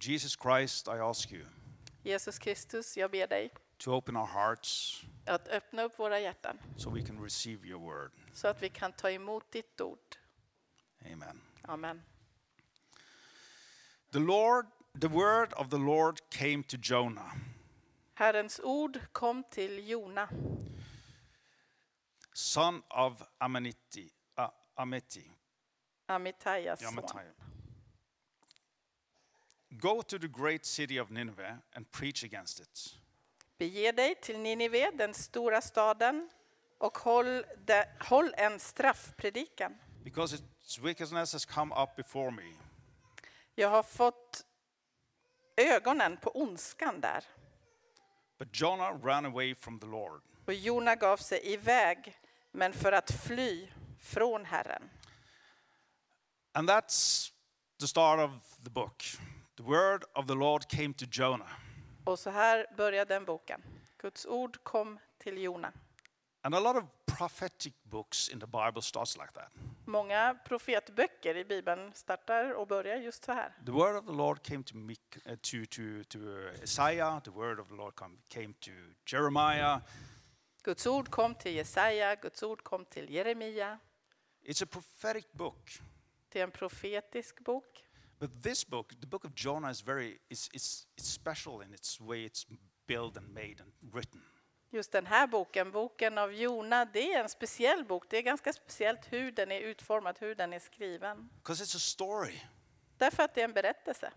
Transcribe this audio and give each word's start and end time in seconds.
Jesus 0.00 0.36
Christ, 0.36 0.88
I 0.88 0.98
ask 0.98 1.32
you 1.32 1.44
Jesus 2.04 2.38
Kristus, 2.38 2.96
jag 2.96 3.10
ber 3.10 3.26
dig 3.26 3.50
to 3.78 3.92
open 3.92 4.16
our 4.16 4.26
hearts 4.26 5.02
att 5.26 5.48
öppna 5.48 5.82
upp 5.82 5.98
våra 5.98 6.20
hjärtan 6.20 6.58
so 6.76 6.90
we 6.90 7.02
can 7.02 7.22
receive 7.22 7.66
your 7.68 7.80
word. 7.80 8.10
så 8.32 8.48
att 8.48 8.62
vi 8.62 8.68
kan 8.68 8.92
ta 8.92 9.10
emot 9.10 9.50
ditt 9.50 9.80
ord. 9.80 10.16
Amen. 11.12 11.40
Amen. 11.62 12.02
The 14.12 14.18
Lord, 14.18 14.66
the 15.00 15.08
word 15.08 15.52
of 15.52 15.70
the 15.70 15.76
Lord 15.78 16.30
came 16.30 16.62
to 16.62 16.76
Jonah, 16.82 17.32
Herrens 18.14 18.60
ord 18.64 19.00
kom 19.12 19.44
till 19.50 19.88
Jona, 19.88 20.28
son 22.32 22.82
of 22.90 23.22
Amittai, 23.38 24.10
uh, 24.38 24.48
Amittai, 24.74 25.30
Amittajas 26.06 26.80
son. 26.80 27.47
Go 29.80 30.02
to 30.02 30.18
the 30.18 30.28
great 30.28 30.66
city 30.66 31.00
of 31.00 31.10
Nineveh 31.10 31.56
and 31.76 31.90
preach 31.90 32.24
against 32.24 32.60
it. 32.60 32.96
Bege 33.58 33.92
dig 33.92 34.20
till 34.20 34.38
Ninive, 34.38 34.90
den 34.90 35.14
stora 35.14 35.60
staden, 35.60 36.30
och 36.78 36.98
håll, 36.98 37.44
de, 37.64 37.84
håll 38.00 38.34
en 38.36 38.60
straffpredikan. 38.60 39.76
Because 40.04 40.36
its 40.36 40.78
wickedness 40.78 41.32
has 41.32 41.44
come 41.44 41.74
up 41.74 41.96
before 41.96 42.30
me. 42.30 42.52
Jag 43.54 43.68
har 43.68 43.82
fått 43.82 44.44
ögonen 45.56 46.16
på 46.16 46.30
ondskan 46.30 47.00
där. 47.00 47.24
But 48.38 48.60
Jonah 48.60 49.04
ran 49.04 49.26
away 49.26 49.54
from 49.54 49.80
the 49.80 49.86
Lord. 49.86 50.22
Och 50.46 50.54
Jona 50.54 50.94
gav 50.94 51.16
sig 51.16 51.52
iväg, 51.52 52.18
men 52.52 52.72
för 52.72 52.92
att 52.92 53.10
fly 53.10 53.68
från 54.00 54.44
Herren. 54.44 54.90
And 56.52 56.70
that's 56.70 57.30
the 57.80 57.86
start 57.86 58.20
of 58.20 58.30
the 58.64 58.70
book. 58.70 59.04
The 59.58 59.64
word 59.64 60.04
of 60.14 60.26
the 60.26 60.34
Lord 60.34 60.68
came 60.68 60.94
to 60.94 61.04
Jonah. 61.10 61.50
Och 62.04 62.18
så 62.18 62.30
här 62.30 62.66
börjar 62.76 63.04
den 63.04 63.24
boken. 63.24 63.62
Guds 63.96 64.26
ord 64.26 64.64
kom 64.64 64.98
till 65.18 65.42
Jona. 65.42 65.72
And 66.42 66.54
a 66.54 66.60
lot 66.60 66.76
of 66.76 66.84
prophetic 67.06 67.72
books 67.82 68.28
in 68.28 68.40
the 68.40 68.46
Bible 68.46 68.82
starts 68.82 69.16
like 69.16 69.32
that. 69.34 69.52
Många 69.84 70.38
profetböcker 70.44 71.36
i 71.36 71.44
Bibeln 71.44 71.92
startar 71.94 72.52
och 72.52 72.66
börjar 72.66 72.96
just 72.96 73.24
så 73.24 73.32
här. 73.32 73.52
The 73.66 73.72
word 73.72 73.96
of 73.96 74.06
the 74.06 74.12
Lord 74.12 74.42
came 74.42 74.62
to, 74.62 74.74
uh, 74.76 75.36
to, 75.36 75.66
to, 75.70 76.04
to 76.08 76.18
Isaiah. 76.62 77.20
The 77.20 77.30
word 77.30 77.60
of 77.60 77.68
the 77.68 77.74
Lord 77.74 77.94
came 78.28 78.54
to 78.60 78.70
Jeremiah. 79.06 79.80
Guds 80.62 80.86
ord 80.86 81.10
kom 81.10 81.34
till 81.34 81.54
Jesaja, 81.54 82.14
Guds 82.14 82.42
ord 82.42 82.64
kom 82.64 82.84
till 82.84 83.10
Jeremia. 83.10 83.78
It's 84.42 84.62
a 84.62 84.66
prophetic 84.70 85.24
book. 85.32 85.80
Det 86.28 86.40
är 86.40 86.44
en 86.44 86.50
profetisk 86.50 87.40
bok. 87.40 87.87
But 88.18 88.42
this 88.42 88.64
book, 88.64 88.92
the 89.00 89.06
book 89.06 89.24
of 89.24 89.34
Jonah, 89.34 89.70
is 89.70 89.80
very 89.80 90.18
it's, 90.28 90.48
it's, 90.52 90.86
it's 90.96 91.08
special 91.08 91.60
in 91.60 91.74
its 91.74 92.00
way 92.00 92.24
it's 92.24 92.46
built 92.86 93.16
and 93.16 93.34
made 93.34 93.56
and 93.60 93.72
written. 93.94 94.20
Just 94.70 94.92
den 94.92 95.06
här 95.06 95.26
boken, 95.26 95.70
boken 95.70 96.18
av 96.18 96.32
Jona, 96.32 96.84
det 96.84 97.12
är 97.12 97.22
en 97.22 97.28
speciell 97.28 97.84
bok. 97.84 98.04
Det 98.10 98.18
är 98.18 98.22
ganska 98.22 98.52
speciellt 98.52 99.12
hur 99.12 99.32
den 99.32 99.52
är 99.52 99.60
utformad, 99.60 100.16
hur 100.20 100.34
den 100.34 100.52
är 100.52 100.58
skriven. 100.58 101.28
Because 101.36 101.64
it's 101.64 101.76
a 101.76 101.80
story. 101.80 102.40
Därför 102.98 103.22
att 103.22 103.34
det 103.34 103.40
är 103.40 103.44
en 103.44 103.52
berättelse. 103.52 104.12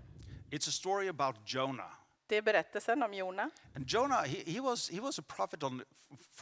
It's 0.49 0.67
a 0.67 0.71
story 0.71 1.07
about 1.07 1.35
Jonah. 1.45 1.91
Det 2.27 2.37
är 2.37 2.41
berättelsen 2.41 3.03
om 3.03 3.13
Jona. 3.13 3.49
And 3.75 3.89
Jonah, 3.89 4.23
he, 4.23 4.43
he, 4.51 4.61
was, 4.61 4.89
he 4.89 4.99
was 4.99 5.19
a 5.19 5.23
prophet 5.27 5.63
on, 5.63 5.83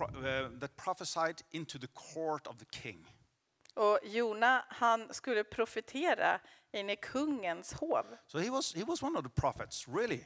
uh, 0.02 0.60
that 0.60 0.76
prophesied 0.76 1.42
into 1.52 1.80
the 1.80 1.88
court 1.88 2.48
of 2.48 2.58
the 2.58 2.66
king. 2.66 3.08
Och 3.74 4.00
Jona, 4.04 4.66
han 4.70 5.14
skulle 5.14 5.44
profetera 5.44 6.40
in 6.72 6.90
i 6.90 6.96
kungens 6.96 7.74
hov. 7.74 8.06
So 8.28 8.40
he 8.40 8.50
was, 8.50 8.74
he 8.74 8.84
was 8.84 9.04
one 9.04 9.18
of 9.18 9.24
the 9.24 9.42
prophets, 9.42 9.88
really. 9.88 10.26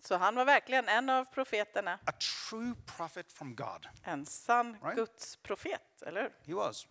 Så 0.00 0.16
han 0.16 0.34
var 0.34 0.44
verkligen 0.44 0.88
en 0.88 1.10
av 1.10 1.24
profeterna. 1.24 1.98
A 2.04 2.12
true 2.12 2.74
prophet 2.86 3.32
from 3.32 3.56
God. 3.56 3.86
En 4.04 4.26
sann 4.26 4.76
Right. 4.82 4.96
Guds 4.96 5.36
profet, 5.36 6.02
eller 6.06 6.22
hur? 6.22 6.32
He 6.44 6.54
was. 6.54 6.86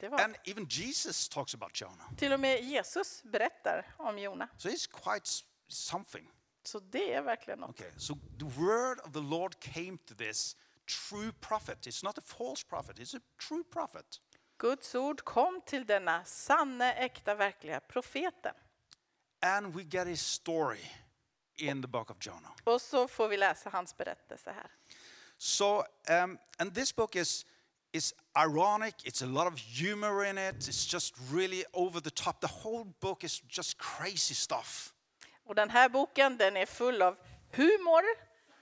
Det 0.00 0.08
var. 0.08 0.18
And 0.18 0.36
even 0.44 0.66
Jesus 0.68 1.28
talks 1.28 1.54
about 1.54 1.80
Jonah. 1.80 2.16
Till 2.16 2.32
och 2.32 2.40
med 2.40 2.64
Jesus 2.64 3.22
berättar 3.22 3.94
om 3.96 4.18
Jona. 4.18 4.48
So 4.56 4.68
he's 4.68 5.04
quite 5.04 5.30
something. 5.68 6.30
Så 6.62 6.80
det 6.80 7.12
är 7.12 7.22
verkligen 7.22 7.58
något. 7.58 7.70
Okay, 7.70 7.90
so 7.96 8.14
the 8.38 8.60
word 8.60 9.00
of 9.04 9.12
the 9.12 9.20
Lord 9.20 9.60
came 9.60 9.98
to 10.06 10.14
this 10.14 10.56
true 10.86 11.32
prophet. 11.40 11.86
It's 11.86 12.04
not 12.04 12.18
a 12.18 12.22
false 12.24 12.66
prophet, 12.68 12.98
it's 12.98 13.16
a 13.16 13.20
true 13.48 13.64
prophet. 13.64 14.20
Guds 14.60 14.94
ord 14.94 15.24
kom 15.24 15.60
till 15.66 15.86
denna 15.86 16.24
sanne, 16.24 16.92
äkta, 16.92 17.34
verkliga 17.34 17.80
profeten. 17.80 18.54
And 19.42 19.74
we 19.74 19.82
get 19.82 20.06
his 20.06 20.20
story 20.20 20.84
in 21.56 21.82
the 21.82 21.88
book 21.88 22.10
of 22.10 22.16
Jonah. 22.20 22.52
Och 22.64 22.80
så 22.80 23.08
får 23.08 23.28
vi 23.28 23.36
läsa 23.36 23.70
hans 23.70 23.96
berättelse 23.96 24.52
här. 24.52 24.70
So, 25.38 25.84
um, 26.08 26.38
and 26.58 26.74
this 26.74 26.96
book 26.96 27.16
is 27.16 27.46
is 27.92 28.14
ironic. 28.36 28.94
It's 29.04 29.22
a 29.22 29.26
lot 29.26 29.52
of 29.52 29.58
humor 29.58 30.24
in 30.24 30.38
it. 30.38 30.68
It's 30.68 30.92
just 30.92 31.14
really 31.32 31.64
over 31.72 32.00
the 32.00 32.10
top. 32.10 32.40
The 32.40 32.52
whole 32.64 32.84
book 33.00 33.24
is 33.24 33.42
just 33.48 33.78
crazy 33.78 34.34
stuff. 34.34 34.94
Och 35.44 35.54
den 35.54 35.70
här 35.70 35.88
boken 35.88 36.36
den 36.36 36.56
är 36.56 36.66
full 36.66 37.02
av 37.02 37.18
humor. 37.52 38.02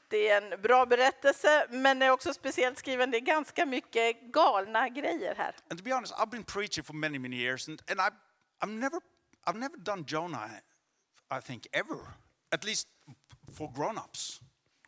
Det 0.09 0.29
är 0.29 0.43
en 0.43 0.63
bra 0.63 0.87
berättelse, 0.87 1.67
men 1.71 1.99
den 1.99 2.09
är 2.09 2.11
också 2.11 2.35
speciellt 2.35 2.79
skriven. 2.79 3.11
Det 3.11 3.19
är 3.19 3.21
ganska 3.21 3.67
mycket 3.67 4.23
galna 4.23 4.89
grejer 4.89 5.35
här. 5.35 5.55
And 5.71 5.79
to 5.79 5.85
be 5.85 5.95
honest, 5.95 6.15
I've 6.15 6.31
been 6.31 6.45
preaching 6.45 6.85
for 6.85 6.95
many, 6.95 7.19
many 7.19 7.37
years, 7.37 7.69
and, 7.69 7.83
and 7.91 8.01
I've, 8.01 8.15
I've 8.63 8.73
never 8.73 9.01
I've 9.47 9.59
never 9.59 9.77
done 9.77 10.05
Jonah, 10.07 10.51
I 11.31 11.41
think, 11.41 11.67
ever. 11.73 12.15
At 12.53 12.65
least 12.65 12.89
for 13.53 13.73
grown-ups. 13.73 14.41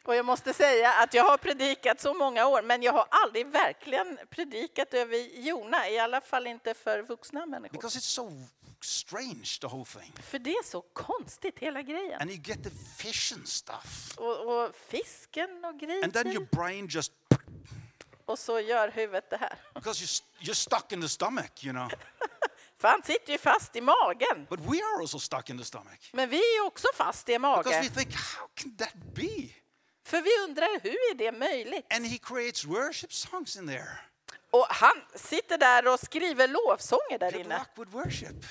Och 0.05 0.15
jag 0.15 0.25
måste 0.25 0.55
säga 0.55 0.93
att 0.93 1.15
jag 1.15 1.25
har 1.25 1.37
predikat 1.37 2.01
så 2.01 2.15
många 2.15 2.47
år, 2.47 2.63
men 2.63 2.83
jag 2.83 2.93
har 2.93 3.07
aldrig 3.11 3.47
verkligen 3.47 4.19
predikat 4.31 4.95
över 4.95 5.17
Jona, 5.39 5.89
i 5.89 5.99
alla 5.99 6.21
fall 6.21 6.47
inte 6.47 6.75
för 6.75 7.03
vuxna 7.03 7.47
människor. 7.47 7.73
Because 7.73 7.99
it's 7.99 8.03
so 8.03 8.31
strange, 8.81 9.59
the 9.61 9.67
whole 9.67 9.85
thing. 9.85 10.13
För 10.23 10.39
det 10.39 10.51
är 10.51 10.65
så 10.65 10.81
konstigt, 10.81 11.59
hela 11.59 11.83
grejen. 11.83 12.21
And 12.21 12.31
you 12.31 12.41
get 12.45 12.65
the 12.65 12.71
fish 12.97 13.33
and 13.35 13.49
stuff. 13.49 14.15
Och, 14.17 14.65
och 14.65 14.75
fisken 14.89 15.65
och 15.65 15.83
And 16.05 16.13
then 16.13 16.23
grejer. 16.25 16.33
your 16.33 16.49
brain 16.53 16.87
just, 16.91 17.13
Och 18.25 18.39
så 18.39 18.61
gör 18.61 18.89
huvudet 18.89 19.31
det 19.31 19.37
här. 19.37 19.59
because 19.75 20.05
you're, 20.05 20.23
you're 20.41 20.55
stuck 20.55 20.93
in 20.93 21.03
the 21.03 21.09
stomach, 21.09 21.65
you 21.65 21.73
know. 21.73 21.91
För 22.79 22.89
han 22.89 23.03
sitter 23.03 23.33
ju 23.33 23.39
fast 23.39 23.77
i 23.77 23.81
magen. 23.81 24.47
But 24.51 24.61
we 24.61 24.77
are 24.83 25.01
also 25.01 25.19
stuck 25.19 25.51
in 25.51 25.59
the 25.59 25.65
stomach. 25.65 26.11
Men 26.13 26.29
vi 26.29 26.37
är 26.57 26.67
också 26.67 26.89
fast 26.95 27.29
i 27.29 27.33
Because 27.39 27.71
we 27.71 27.77
magen. 27.77 27.91
think, 27.95 28.15
how 28.15 28.47
can 28.55 28.77
that 28.77 28.95
be? 29.15 29.49
För 30.05 30.21
vi 30.23 30.31
undrar, 30.49 30.81
hur 30.83 30.91
är 31.11 31.15
det 31.15 31.33
möjligt? 31.33 31.87
And 31.95 32.07
he 32.07 32.19
creates 32.19 32.65
worship 32.65 33.13
songs 33.13 33.57
in 33.57 33.67
there. 33.67 33.99
Och 34.51 34.67
han 34.71 35.03
sitter 35.15 35.59
där 35.59 35.93
och 35.93 36.01
skriver 36.01 36.49
lovsånger 36.49 37.19
där 37.19 37.33
Good 37.33 37.41
inne. 37.41 37.59
luck 37.59 37.69
with 37.87 37.91
worship. 37.97 38.45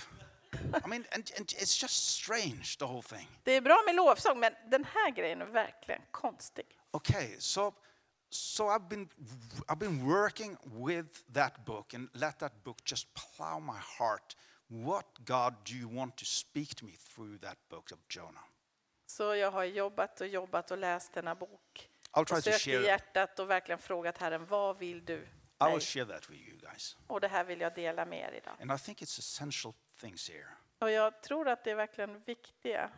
I 0.86 0.88
mean, 0.88 1.06
and, 1.12 1.32
and 1.38 1.48
it's 1.48 1.82
just 1.82 2.10
strange, 2.20 2.78
the 2.80 2.86
whole 2.86 3.02
thing. 3.02 3.28
Det 3.44 3.52
är 3.56 3.62
bra 3.62 3.82
med 3.86 3.96
lovsång, 3.96 4.40
men 4.40 4.54
den 4.72 4.84
här 4.86 5.12
grejen 5.12 5.42
är 5.42 5.46
verkligen 5.46 6.02
konstig. 6.12 6.66
Okay, 6.92 7.36
so 7.40 7.74
so 8.30 8.64
I've 8.70 8.88
been 8.90 9.10
I've 9.68 9.80
been 9.80 10.06
working 10.06 10.58
with 10.64 11.08
that 11.34 11.66
book 11.66 11.94
and 11.94 12.10
let 12.14 12.40
that 12.40 12.64
book 12.64 12.78
just 12.86 13.08
plow 13.14 13.60
my 13.60 13.80
heart. 14.00 14.36
What 14.68 15.06
God 15.26 15.54
do 15.66 15.74
you 15.74 15.96
want 15.98 16.18
to 16.18 16.26
speak 16.26 16.76
to 16.76 16.86
me 16.86 16.92
through 17.16 17.40
that 17.42 17.58
book 17.70 17.92
of 17.92 17.98
Jonah? 18.10 18.44
Så 19.10 19.36
jag 19.36 19.52
har 19.52 19.64
jobbat 19.64 20.22
och 20.22 20.28
jobbat 20.28 20.72
och 20.72 20.78
läst 20.78 21.14
denna 21.14 21.36
bok. 21.36 21.90
I'll 22.12 22.26
try 22.26 22.38
Och 22.38 22.44
sökt 22.44 22.68
i 22.68 22.72
hjärtat 22.72 23.40
och 23.40 23.50
verkligen 23.50 23.80
frågat 23.80 24.18
Herren, 24.18 24.46
vad 24.46 24.78
vill 24.78 25.06
du 25.06 25.28
I 25.62 25.72
will 25.72 25.82
share 25.82 26.06
that 26.06 26.30
with 26.30 26.42
you 26.50 26.58
guys. 26.58 26.98
Och 27.08 27.22
det 27.22 27.28
här 27.28 27.44
vill 27.44 27.62
jag 27.62 27.76
dela 27.76 28.06
med 28.06 28.20
er 28.20 28.38
idag. 28.38 28.54
And 28.62 28.72
I 28.72 28.78
think 28.78 29.02
it's 29.02 29.20
essential 29.20 29.74
things 30.00 30.30
here. 30.30 30.48
Och 30.80 30.92
jag 30.92 31.22
tror 31.22 31.48
att 31.48 31.64
det 31.64 31.72
är 31.72 31.76
verkligen 31.76 32.24
viktiga. 32.24 32.92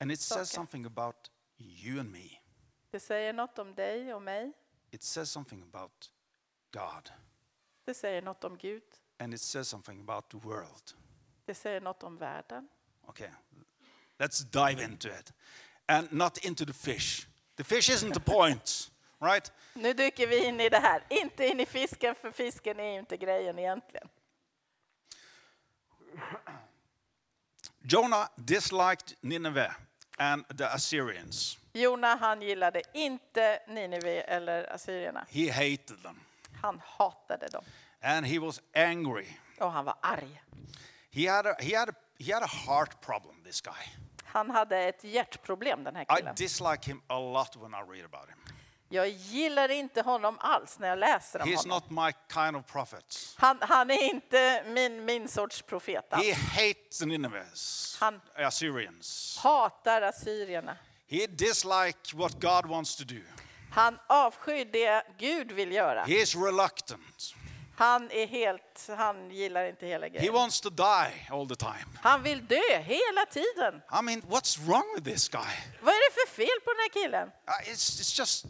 And 0.00 0.12
it 0.12 0.20
says 0.20 0.50
something 0.50 0.84
about 0.84 1.30
you 1.58 2.00
and 2.00 2.10
me. 2.10 2.28
Det 2.90 3.00
säger 3.00 3.32
något 3.32 3.58
om 3.58 3.74
dig 3.74 4.14
och 4.14 4.22
mig. 4.22 4.52
It 4.90 5.02
says 5.02 5.30
something 5.30 5.62
about 5.62 6.10
God. 6.72 7.10
Det 7.84 7.94
säger 7.94 8.22
något 8.22 8.44
om 8.44 8.58
Gud. 8.58 8.82
And 9.18 9.34
it 9.34 9.40
says 9.40 9.68
something 9.68 10.00
about 10.00 10.30
the 10.30 10.38
world. 10.38 10.92
Det 11.44 11.54
säger 11.54 11.80
något 11.80 12.02
om 12.02 12.16
världen. 12.16 12.68
Okay, 13.02 13.30
let's 14.18 14.44
dive 14.44 14.84
into 14.84 15.08
it. 15.08 15.32
And 15.88 16.12
not 16.12 16.38
into 16.38 16.64
the 16.64 16.72
fish. 16.72 17.26
The 17.56 17.64
fish 17.64 17.90
isn't 17.90 18.12
the 18.12 18.20
point, 18.20 18.90
right? 19.20 19.52
Nu 19.74 19.92
dyker 19.92 20.26
vi 20.26 20.44
in 20.44 20.60
i 20.60 20.68
det 20.68 20.78
här. 20.78 21.02
Inte 21.08 21.46
in 21.46 21.60
i 21.60 21.66
fisken, 21.66 22.14
för 22.14 22.30
fisken 22.30 22.80
är 22.80 22.92
ju 22.92 22.98
inte 22.98 23.16
grejen 23.16 23.58
egentligen. 23.58 24.08
Jonah 27.82 28.28
disliked 28.36 29.16
Nineveh 29.20 29.72
and 30.18 30.58
the 30.58 30.64
Assyrians. 30.64 31.58
Jona 31.72 32.16
han 32.16 32.42
gillade 32.42 32.82
inte 32.94 33.60
Nineve 33.68 34.20
eller 34.20 34.72
assyrierna. 34.72 35.26
He 35.30 35.50
hated 35.50 36.02
them. 36.02 36.20
Han 36.62 36.80
hatade 36.84 37.48
dem. 37.48 37.64
And 38.00 38.26
he 38.26 38.38
was 38.38 38.60
angry. 38.74 39.26
Och 39.60 39.72
han 39.72 39.84
var 39.84 39.94
arg. 40.00 40.42
He 41.10 41.30
had 41.30 41.46
a, 41.46 41.54
he 41.58 41.78
had 41.78 41.88
a, 41.88 41.92
he 42.18 42.34
had 42.34 42.42
a 42.42 42.46
heart 42.46 43.00
problem, 43.00 43.34
this 43.44 43.60
guy. 43.60 43.72
Han 44.36 44.50
hade 44.50 44.78
ett 44.78 45.04
hjärtproblem 45.04 45.84
den 45.84 45.96
här 45.96 46.02
I 46.02 46.16
killen. 46.16 46.34
dislike 46.34 46.90
him 46.90 47.02
a 47.06 47.18
lot 47.18 47.56
when 47.56 47.70
I 47.74 47.98
read 47.98 48.04
about 48.04 48.28
him. 48.30 48.38
Jag 48.88 49.08
gillar 49.08 49.68
inte 49.70 50.02
honom 50.02 50.36
alls 50.40 50.78
när 50.78 50.88
jag 50.88 50.98
läser 50.98 51.42
om 51.42 51.48
He's 51.48 51.56
honom. 51.56 51.82
not 51.90 52.04
my 52.06 52.12
kind 52.34 52.56
of 52.56 52.66
prophet. 52.72 53.34
Han, 53.38 53.58
han 53.60 53.90
är 53.90 54.02
inte 54.02 54.62
min, 54.66 55.04
min 55.04 55.28
sorts 55.28 55.62
profet. 55.62 56.04
He 56.10 56.34
hates 56.34 56.98
the 56.98 57.06
Ninevites, 57.06 57.96
Han- 58.00 58.20
Assyrians. 58.36 59.38
hatar 59.42 60.02
assyrierna. 60.02 60.76
He 61.08 61.26
dislikes 61.26 62.14
what 62.14 62.40
God 62.40 62.66
wants 62.66 62.96
to 62.96 63.04
do. 63.04 63.20
Han 63.70 63.98
avskyr 64.06 64.64
det 64.64 65.02
Gud 65.18 65.52
vill 65.52 65.72
göra. 65.72 66.04
He 66.04 66.14
is 66.14 66.34
reluctant. 66.34 67.34
Han 67.78 68.10
är 68.10 68.26
helt, 68.26 68.88
han 68.96 69.30
gillar 69.30 69.64
inte 69.64 69.86
hela 69.86 70.06
He 70.06 70.10
grejen. 70.10 70.34
wants 70.34 70.60
to 70.60 70.70
die 70.70 71.26
all 71.30 71.48
the 71.48 71.56
time. 71.56 71.84
Han 72.02 72.22
vill 72.22 72.46
dö 72.46 72.78
hela 72.78 73.26
tiden. 73.30 73.74
I 74.00 74.02
mean, 74.02 74.22
what's 74.22 74.58
wrong 74.66 74.94
with 74.94 75.04
this 75.10 75.28
guy? 75.28 75.50
Vad 75.80 75.94
är 75.94 76.10
det 76.10 76.14
för 76.26 76.34
fel 76.36 76.60
på 76.64 76.70
den 76.72 76.78
här 76.80 76.88
killen? 77.02 77.28
Uh, 77.28 77.72
It's, 77.72 78.00
it's 78.00 78.18
just 78.18 78.44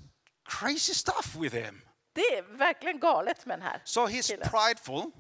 crazy 0.49 0.95
stuff 0.95 1.35
with 1.37 1.55
him. 1.57 1.81
Det 2.13 2.21
är 2.39 2.43
verkligen 2.43 3.01
galet 3.01 3.47
med 3.47 3.59
den 3.59 3.67
här 3.67 3.81
So 3.85 4.07
he's 4.07 4.27
killen. 4.31 4.49
prideful. 4.51 5.11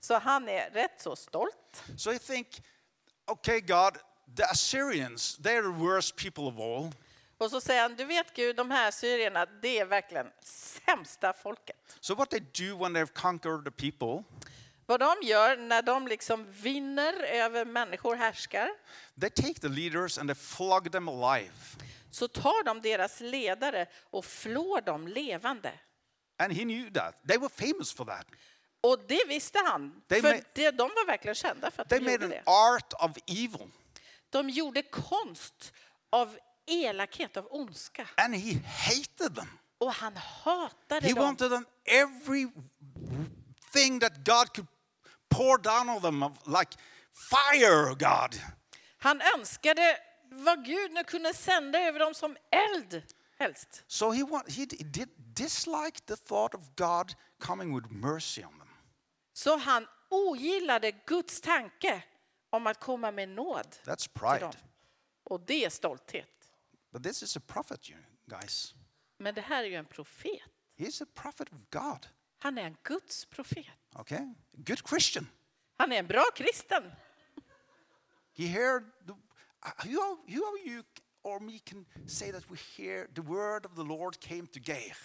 Så 0.00 0.18
han 0.18 0.48
är 0.48 0.70
rätt 0.70 1.00
så 1.00 1.16
stolt. 1.16 1.82
So 1.98 2.12
he 2.12 2.18
think, 2.18 2.48
okay, 3.26 3.60
God, 3.60 3.98
the 4.36 4.44
Assyrians, 4.44 5.38
they're 5.38 5.62
the 5.62 5.84
worst 5.84 6.16
people 6.16 6.44
of 6.44 6.58
all. 6.60 6.92
Och 7.42 7.50
så 7.50 7.60
säger 7.60 7.82
han, 7.82 7.94
du 7.94 8.04
vet 8.04 8.34
Gud, 8.34 8.56
de 8.56 8.70
här 8.70 8.90
syrierna, 8.90 9.46
det 9.62 9.78
är 9.78 9.84
verkligen 9.84 10.30
sämsta 10.42 11.32
folket. 11.32 11.96
So 12.00 12.14
what 12.14 12.30
they 12.30 12.40
do 12.40 12.78
when 12.78 12.96
they've 12.96 13.12
conquered 13.12 13.64
the 13.64 13.70
people, 13.70 14.24
Vad 14.86 15.00
de 15.00 15.14
gör 15.26 15.56
när 15.56 15.82
de 15.82 16.06
liksom 16.08 16.46
vinner 16.52 17.22
över 17.22 17.64
människor, 17.64 18.14
härskar, 18.16 18.68
they 19.20 19.30
take 19.30 19.54
the 19.60 19.68
leaders 19.68 20.18
and 20.18 20.28
they 20.28 20.34
flog 20.34 20.92
them 20.92 21.08
alive. 21.08 21.52
så 22.10 22.28
tar 22.28 22.64
de 22.64 22.80
deras 22.80 23.20
ledare 23.20 23.86
och 24.02 24.24
flår 24.24 24.80
dem 24.80 25.08
levande. 25.08 25.72
And 26.38 26.52
he 26.52 26.62
knew 26.64 26.90
that. 26.94 27.14
They 27.28 27.38
were 27.38 27.48
famous 27.48 27.92
for 27.92 28.04
that. 28.04 28.26
Och 28.80 28.98
det 29.08 29.24
visste 29.28 29.58
han, 29.66 30.02
They 30.08 30.20
för 30.20 30.32
ma- 30.34 30.44
det, 30.52 30.70
de 30.70 30.88
var 30.88 31.06
verkligen 31.06 31.34
kända 31.34 31.70
för 31.70 31.82
att 31.82 31.88
They 31.88 31.98
de 31.98 32.04
made 32.04 32.12
gjorde 32.24 32.24
an 32.38 32.42
det. 32.44 32.50
art 32.50 32.92
of 32.92 33.16
evil. 33.26 33.70
De 34.30 34.50
gjorde 34.50 34.82
konst 34.82 35.72
av 36.10 36.38
elakhet, 36.66 37.36
av 37.36 37.46
ondska. 37.50 38.08
And 38.16 38.34
he 38.34 38.58
hated 38.66 39.34
them. 39.34 39.48
Och 39.78 39.92
han 39.92 40.16
hatade 40.16 41.06
He 41.06 41.12
dem. 41.12 41.24
wanted 41.24 41.50
them 41.50 41.66
every 41.84 42.46
thing 43.72 44.00
that 44.00 44.12
God 44.24 44.54
could 44.54 44.66
pour 45.28 45.58
down 45.58 45.88
on 45.88 46.02
them 46.02 46.22
of 46.22 46.32
like 46.46 46.76
fire, 47.12 47.94
God. 47.94 48.40
Han 48.98 49.20
önskade 49.38 49.96
vad 50.30 50.64
Gud 50.64 50.92
nu 50.92 51.04
kunde 51.04 51.34
sända 51.34 51.80
över 51.80 51.98
dem 51.98 52.14
som 52.14 52.36
eld, 52.50 53.02
helst. 53.38 53.84
So 53.86 54.10
he 54.10 54.22
want, 54.22 54.48
he 54.52 54.64
did 54.66 55.08
dislike 55.16 56.00
the 56.06 56.16
thought 56.16 56.54
of 56.54 56.60
God 56.76 57.14
coming 57.38 57.74
with 57.80 57.92
mercy 57.92 58.44
on 58.44 58.58
them. 58.58 58.68
Så 59.32 59.56
han 59.56 59.86
ogillade 60.08 60.90
Guds 61.06 61.40
tanke 61.40 62.02
om 62.50 62.66
att 62.66 62.80
komma 62.80 63.10
med 63.10 63.28
nåd 63.28 63.76
That's 63.84 63.96
till 63.96 64.10
pride. 64.10 64.38
dem. 64.40 64.52
Och 65.24 65.40
det 65.40 65.64
är 65.64 65.70
stolthet. 65.70 66.28
But 66.92 67.02
this 67.02 67.22
is 67.22 67.36
a 67.36 67.40
prophet, 67.40 67.90
you 67.90 67.98
guys. 68.26 68.74
Men 69.18 69.34
det 69.34 69.40
här 69.40 69.64
är 69.64 69.68
ju 69.68 69.74
en 69.74 69.86
profet. 69.86 70.42
He's 70.76 71.02
a 71.02 71.06
prophet 71.14 71.52
of 71.52 71.58
God. 71.70 72.06
Han 72.38 72.58
är 72.58 72.62
en 72.62 72.76
Guds 72.82 73.24
profet. 73.24 73.66
Okay? 73.98 74.34
Good 74.52 74.88
Christian. 74.88 75.26
Han 75.76 75.92
är 75.92 75.96
en 75.96 76.06
bra 76.06 76.24
kristen. 76.34 76.92
He 78.34 78.46
heard 78.46 78.84
the, 79.06 79.12
uh, 79.12 79.84
who 79.84 80.52
of 80.52 80.66
you 80.66 80.82
or 81.22 81.40
me 81.40 81.58
can 81.58 81.86
say 82.06 82.32
that 82.32 82.50
we 82.50 82.56
hear 82.76 83.08
the 83.14 83.22
word 83.22 83.66
of 83.66 83.74
the 83.76 83.84
Lord 83.84 84.20
came 84.20 84.46
to 84.46 84.60
Geir? 84.60 84.96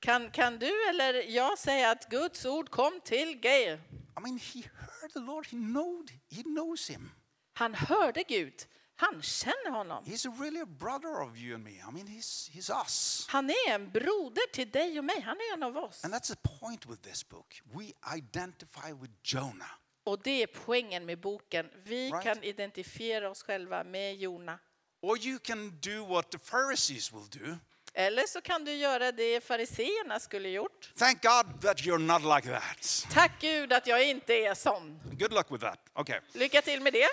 Kan, 0.00 0.30
kan 0.30 0.58
du 0.58 0.88
eller 0.88 1.14
jag 1.14 1.58
säga 1.58 1.90
att 1.90 2.10
Guds 2.10 2.44
ord 2.44 2.70
kom 2.70 3.00
till 3.04 3.38
Geir? 3.42 3.80
I 4.16 4.20
mean, 4.20 4.38
he 4.38 4.62
heard 4.62 5.12
the 5.12 5.20
Lord. 5.20 5.46
He 5.46 5.56
knowed. 5.56 6.10
He 6.30 6.42
knows 6.42 6.90
him. 6.90 7.10
Han 7.52 7.74
hörde 7.74 8.22
Gud. 8.22 8.66
Han 9.00 9.22
känner 9.22 9.70
honom. 9.70 10.04
He's 10.04 10.40
really 10.40 10.60
a 10.60 10.66
brother 10.66 11.20
of 11.22 11.36
you 11.36 11.54
and 11.54 11.64
me. 11.64 11.70
I 11.70 11.92
mean, 11.92 12.06
he's 12.06 12.50
he's 12.50 12.82
us. 12.84 13.26
Han 13.28 13.50
är 13.50 13.68
en 13.70 13.90
broder 13.90 14.52
till 14.52 14.70
dig 14.70 14.98
och 14.98 15.04
mig. 15.04 15.20
Han 15.20 15.36
är 15.36 15.52
en 15.54 15.62
av 15.62 15.76
oss. 15.76 16.04
And 16.04 16.14
that's 16.14 16.28
the 16.34 16.48
point 16.60 16.86
with 16.86 17.02
this 17.02 17.28
book. 17.28 17.62
We 17.64 17.84
identify 18.16 18.92
with 19.00 19.12
Jonah. 19.22 19.70
Och 20.04 20.22
det 20.22 20.42
är 20.42 20.46
poängen 20.46 21.06
med 21.06 21.20
boken. 21.20 21.70
Vi 21.84 22.10
Right. 22.10 22.22
kan 22.24 22.42
identifiera 22.44 23.30
oss 23.30 23.42
själva 23.42 23.84
med 23.84 24.16
Jona. 24.16 24.58
Or 25.00 25.18
you 25.18 25.38
can 25.38 25.78
do 25.80 26.06
what 26.06 26.30
the 26.30 26.38
Pharisees 26.38 27.12
will 27.12 27.28
do. 27.44 27.56
Eller 27.94 28.26
så 28.26 28.40
kan 28.40 28.64
du 28.64 28.72
göra 28.72 29.12
det 29.12 29.44
fariseerna 29.44 30.20
skulle 30.20 30.48
gjort. 30.48 30.92
Thank 30.96 31.22
God 31.22 31.60
that 31.62 31.78
you're 31.80 31.98
not 31.98 32.36
like 32.36 32.48
that. 32.60 33.06
Tack 33.12 33.32
Gud 33.40 33.72
att 33.72 33.86
jag 33.86 34.08
inte 34.08 34.34
är 34.34 34.54
sån. 34.54 35.00
Good 35.18 35.32
luck 35.32 35.46
with 35.50 35.64
that. 35.64 35.78
Okay. 35.94 36.20
Lycka 36.32 36.62
till 36.62 36.82
med 36.82 36.92
det. 36.92 37.08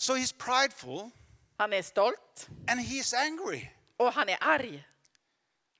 So 0.00 0.14
he's 0.14 0.32
prideful 0.32 1.10
Han 1.58 1.72
är 1.72 1.82
stolt 1.82 2.48
and 2.68 2.80
he's 2.80 3.14
angry. 3.16 3.68
och 3.96 4.12
han 4.12 4.28
är 4.28 4.38
arg. 4.40 4.84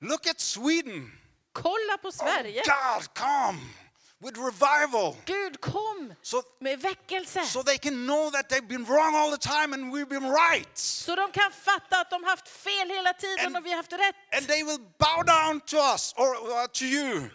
Look 0.01 0.27
at 0.27 0.39
Sweden. 0.39 1.11
Kolla 1.53 1.97
på 2.01 2.11
Sverige. 2.11 2.63
God, 2.65 3.13
come 3.13 3.59
with 4.21 4.37
revival. 4.37 5.17
Gud 5.25 5.61
kom 5.61 6.13
So, 6.21 6.43
med 6.59 6.79
väckelse. 6.79 7.45
so 7.45 7.63
they 7.63 7.77
can 7.77 8.05
know 8.05 8.29
that 8.31 8.49
they've 8.49 8.67
been 8.67 8.85
wrong 8.85 9.15
all 9.15 9.31
the 9.31 9.37
time 9.49 9.73
and 9.73 9.91
we've 9.93 10.09
been 10.09 10.31
right. 10.31 10.77
Så 10.77 11.15
de 11.15 11.31
kan 11.31 11.51
fatta 11.51 12.01
att 12.01 12.09
de 12.09 12.23
haft 12.23 12.47
fel 12.47 12.89
hela 12.89 13.13
tiden 13.13 13.45
And- 13.45 13.57
och 13.57 13.65
vi 13.65 13.69
har 13.69 13.77
haft 13.77 13.93
rätt. 13.93 14.15
And 14.37 14.47
they 14.47 14.63
will 14.63 14.79
bow 14.99 15.23
down 15.23 15.61
to 15.61 15.77
us 15.77 16.13
or 16.17 16.35
uh, 16.35 16.67
to 16.67 16.83
you. 16.85 17.15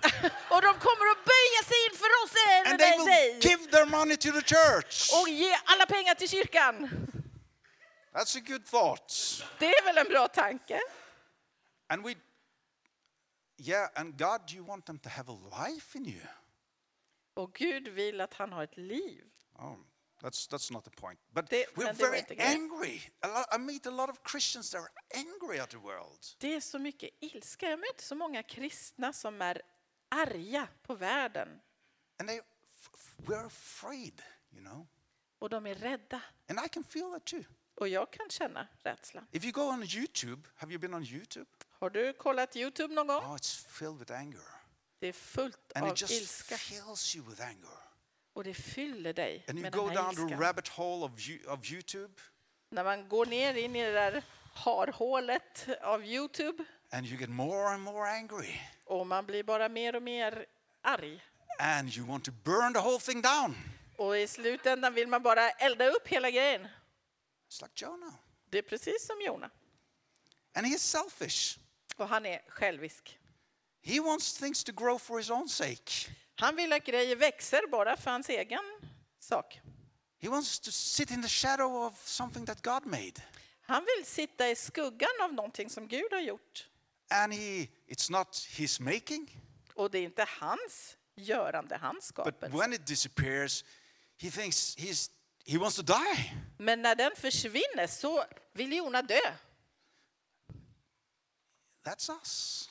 Och 0.50 0.62
de 0.62 0.72
kommer 0.78 1.06
att 1.12 1.24
böja 1.24 1.62
sig 1.68 1.76
inför 1.90 2.10
oss 2.24 2.32
eller 2.46 2.70
And 2.70 2.78
they 2.78 2.90
will 2.98 3.06
dig. 3.06 3.38
give 3.40 3.70
their 3.70 3.86
money 3.86 4.16
to 4.16 4.32
the 4.32 4.42
church. 4.42 5.10
Och 5.22 5.28
ge 5.28 5.52
alla 5.64 5.86
pengar 5.86 6.14
till 6.14 6.28
kyrkan. 6.28 6.88
That's 8.14 8.36
a 8.36 8.40
good 8.46 8.66
thought. 8.66 9.12
Det 9.58 9.66
är 9.74 9.84
väl 9.84 9.98
en 9.98 10.06
bra 10.08 10.28
tanke? 10.28 10.80
And 11.88 12.04
we, 12.04 12.14
yeah, 13.58 13.88
and 13.94 14.18
God, 14.18 14.50
you 14.50 14.64
want 14.64 14.86
them 14.86 14.98
to 14.98 15.08
have 15.08 15.28
a 15.32 15.36
life 15.68 15.98
in 15.98 16.04
you? 16.06 16.20
Och 17.36 17.52
Gud 17.54 17.88
vill 17.88 18.20
att 18.20 18.34
han 18.34 18.52
har 18.52 18.64
ett 18.64 18.76
liv. 18.76 19.24
Oh, 19.54 19.76
that's 20.20 20.50
that's 20.50 20.72
not 20.72 20.84
the 20.84 20.90
point. 20.90 21.20
But 21.30 21.50
Det- 21.50 21.66
we're 21.74 21.92
very 21.92 22.24
angry. 22.38 23.00
Lot, 23.22 23.54
I 23.54 23.58
meet 23.58 23.86
a 23.86 23.90
lot 23.90 24.10
of 24.10 24.18
Christians 24.30 24.70
that 24.70 24.80
are 24.80 24.90
angry 25.14 25.58
at 25.58 25.70
the 25.70 25.76
world. 25.76 26.26
Det 26.38 26.54
är 26.54 26.60
så 26.60 26.78
mycket 26.78 27.10
ilska. 27.20 27.70
Jag 27.70 27.78
möter 27.78 28.02
så 28.02 28.14
många 28.14 28.42
kristna 28.42 29.12
som 29.12 29.42
är 29.42 29.62
arga 30.08 30.68
på 30.82 30.94
världen. 30.94 31.60
And 32.18 32.28
they, 32.28 32.40
we're 33.16 33.46
afraid, 33.46 34.22
you 34.50 34.60
know. 34.64 34.86
Och 35.38 35.48
de 35.50 35.66
är 35.66 35.74
rädda. 35.74 36.22
And 36.48 36.60
I 36.66 36.68
can 36.68 36.84
feel 36.84 37.12
that 37.12 37.24
too. 37.24 37.44
Och 37.74 37.88
jag 37.88 38.12
kan 38.12 38.30
känna 38.30 38.68
rädsla. 38.82 39.26
If 39.32 39.44
you 39.44 39.52
go 39.52 39.62
on 39.62 39.82
YouTube, 39.82 40.48
have 40.54 40.72
you 40.72 40.78
been 40.78 40.94
on 40.94 41.04
YouTube? 41.04 41.50
Har 41.70 41.90
du 41.90 42.12
kollat 42.12 42.56
Youtube 42.56 42.94
någon 42.94 43.06
gång? 43.06 43.24
Oh, 43.24 43.34
it's 43.36 43.66
filled 43.68 43.98
with 43.98 44.12
anger. 44.12 44.55
Det 44.98 45.06
är 45.06 45.12
fullt 45.12 45.72
And 45.74 45.84
av 45.86 45.92
it 45.92 46.00
just 46.00 46.12
ilska. 46.12 46.56
fills 46.56 47.16
you 47.16 47.30
with 47.30 47.42
anger. 47.42 47.78
Och 48.32 48.44
det 48.44 48.54
fyller 48.54 49.12
dig 49.12 49.44
And 49.48 49.58
you 49.58 49.62
med 49.62 49.72
go 49.72 49.88
den 49.88 49.96
här 49.96 50.02
down 50.04 50.14
the 50.14 50.22
ilskan. 50.22 50.40
rabbit 50.40 50.68
hole 50.68 51.04
of, 51.06 51.28
you, 51.28 51.46
of 51.52 51.70
YouTube 51.72 52.14
När 52.70 52.84
man 52.84 53.08
går 53.08 53.26
ner 53.26 53.54
in 53.54 53.76
i 53.76 53.82
det 53.84 53.92
där 53.92 54.22
harhålet 54.54 55.66
av 55.82 56.04
Youtube 56.04 56.64
and 56.90 57.06
you 57.06 57.16
get 57.20 57.28
more 57.30 57.68
and 57.74 57.82
more 57.82 58.10
angry. 58.10 58.60
och 58.84 59.06
man 59.06 59.26
blir 59.26 59.42
bara 59.42 59.68
mer 59.68 59.96
och 59.96 60.02
mer 60.02 60.46
arg. 60.82 61.24
And 61.58 61.90
you 61.96 62.06
want 62.06 62.24
to 62.24 62.30
burn 62.44 62.72
the 62.74 62.80
whole 62.80 62.98
thing 63.00 63.22
down. 63.22 63.56
Och 63.98 64.18
i 64.18 64.26
slutändan 64.28 64.94
vill 64.94 65.08
man 65.08 65.22
bara 65.22 65.50
elda 65.50 65.86
upp 65.88 66.08
hela 66.08 66.30
grejen. 66.30 66.66
It's 67.50 67.62
like 67.62 67.84
Jonah. 67.84 68.14
Det 68.50 68.58
är 68.58 68.62
precis 68.62 69.06
som 69.06 69.16
Jona. 69.20 69.50
And 70.54 70.66
he's 70.66 70.78
selfish. 70.78 71.58
Och 71.96 72.08
han 72.08 72.26
är 72.26 72.42
självisk. 72.48 73.18
He 73.86 74.00
wants 74.00 74.38
things 74.38 74.64
to 74.64 74.72
grow 74.72 74.98
for 74.98 75.18
his 75.18 75.30
own 75.30 75.48
sake. 75.48 76.10
Han 76.36 76.56
vill 76.56 76.72
att 76.72 76.84
grejer 76.84 77.16
växer 77.16 77.66
bara 77.70 77.96
för 77.96 78.10
hans 78.10 78.28
egen 78.28 78.64
sak. 79.18 79.60
He 80.18 80.28
wants 80.28 80.60
to 80.60 80.70
sit 80.72 81.10
in 81.10 81.22
the 81.22 81.28
shadow 81.28 81.74
of 81.86 82.08
something 82.08 82.46
that 82.46 82.62
God 82.62 82.86
made. 82.86 83.12
Han 83.60 83.84
vill 83.96 84.06
sitta 84.06 84.50
i 84.50 84.56
skuggan 84.56 85.20
av 85.22 85.34
någonting 85.34 85.70
som 85.70 85.88
Gud 85.88 86.12
har 86.12 86.20
gjort. 86.20 86.68
And 87.10 87.32
he 87.34 87.68
it's 87.88 88.10
not 88.10 88.36
his 88.50 88.80
making, 88.80 89.40
Och 89.74 89.90
det 89.90 89.98
är 89.98 90.02
inte 90.02 90.26
hans 90.40 90.96
görande, 91.16 91.76
hans 91.76 91.96
but 91.96 92.04
skapelse. 92.04 92.56
when 92.56 92.72
it 92.72 92.86
disappears, 92.86 93.64
he 94.16 94.30
thinks 94.30 94.76
he's 94.76 95.10
he 95.46 95.58
wants 95.58 95.76
to 95.76 95.82
die. 95.82 96.32
Men 96.58 96.82
när 96.82 96.94
den 96.94 97.12
försvinner 97.16 97.86
så 97.86 98.24
vill 98.52 98.72
Jona 98.72 99.02
dö. 99.02 99.20
That's 101.84 102.10
us. 102.20 102.68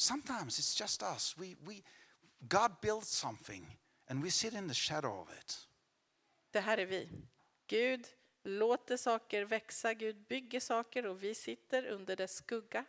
Sometimes 0.00 0.58
it's 0.58 0.74
just 0.74 1.02
us. 1.02 1.36
We, 1.38 1.56
we, 1.66 1.82
God 2.48 2.80
builds 2.80 3.08
something 3.08 3.66
and 4.08 4.22
we 4.22 4.30
sit 4.30 4.54
in 4.54 4.66
the 4.66 4.74
shadow 4.74 5.20
of 5.20 5.28
it. 5.38 5.68
Det 6.50 6.60
här 6.60 6.78
är 6.78 6.86
vi. 6.86 7.08
Gud 7.66 8.06
låter 8.44 8.96
saker 8.96 9.44
växa, 9.44 9.94
Gud 9.94 10.16
bygger 10.28 10.60
saker 10.60 11.06
och 11.06 11.22
vi 11.22 11.34
sitter 11.34 11.86
under 11.86 12.16
dess 12.16 12.34
skugga. 12.34 12.84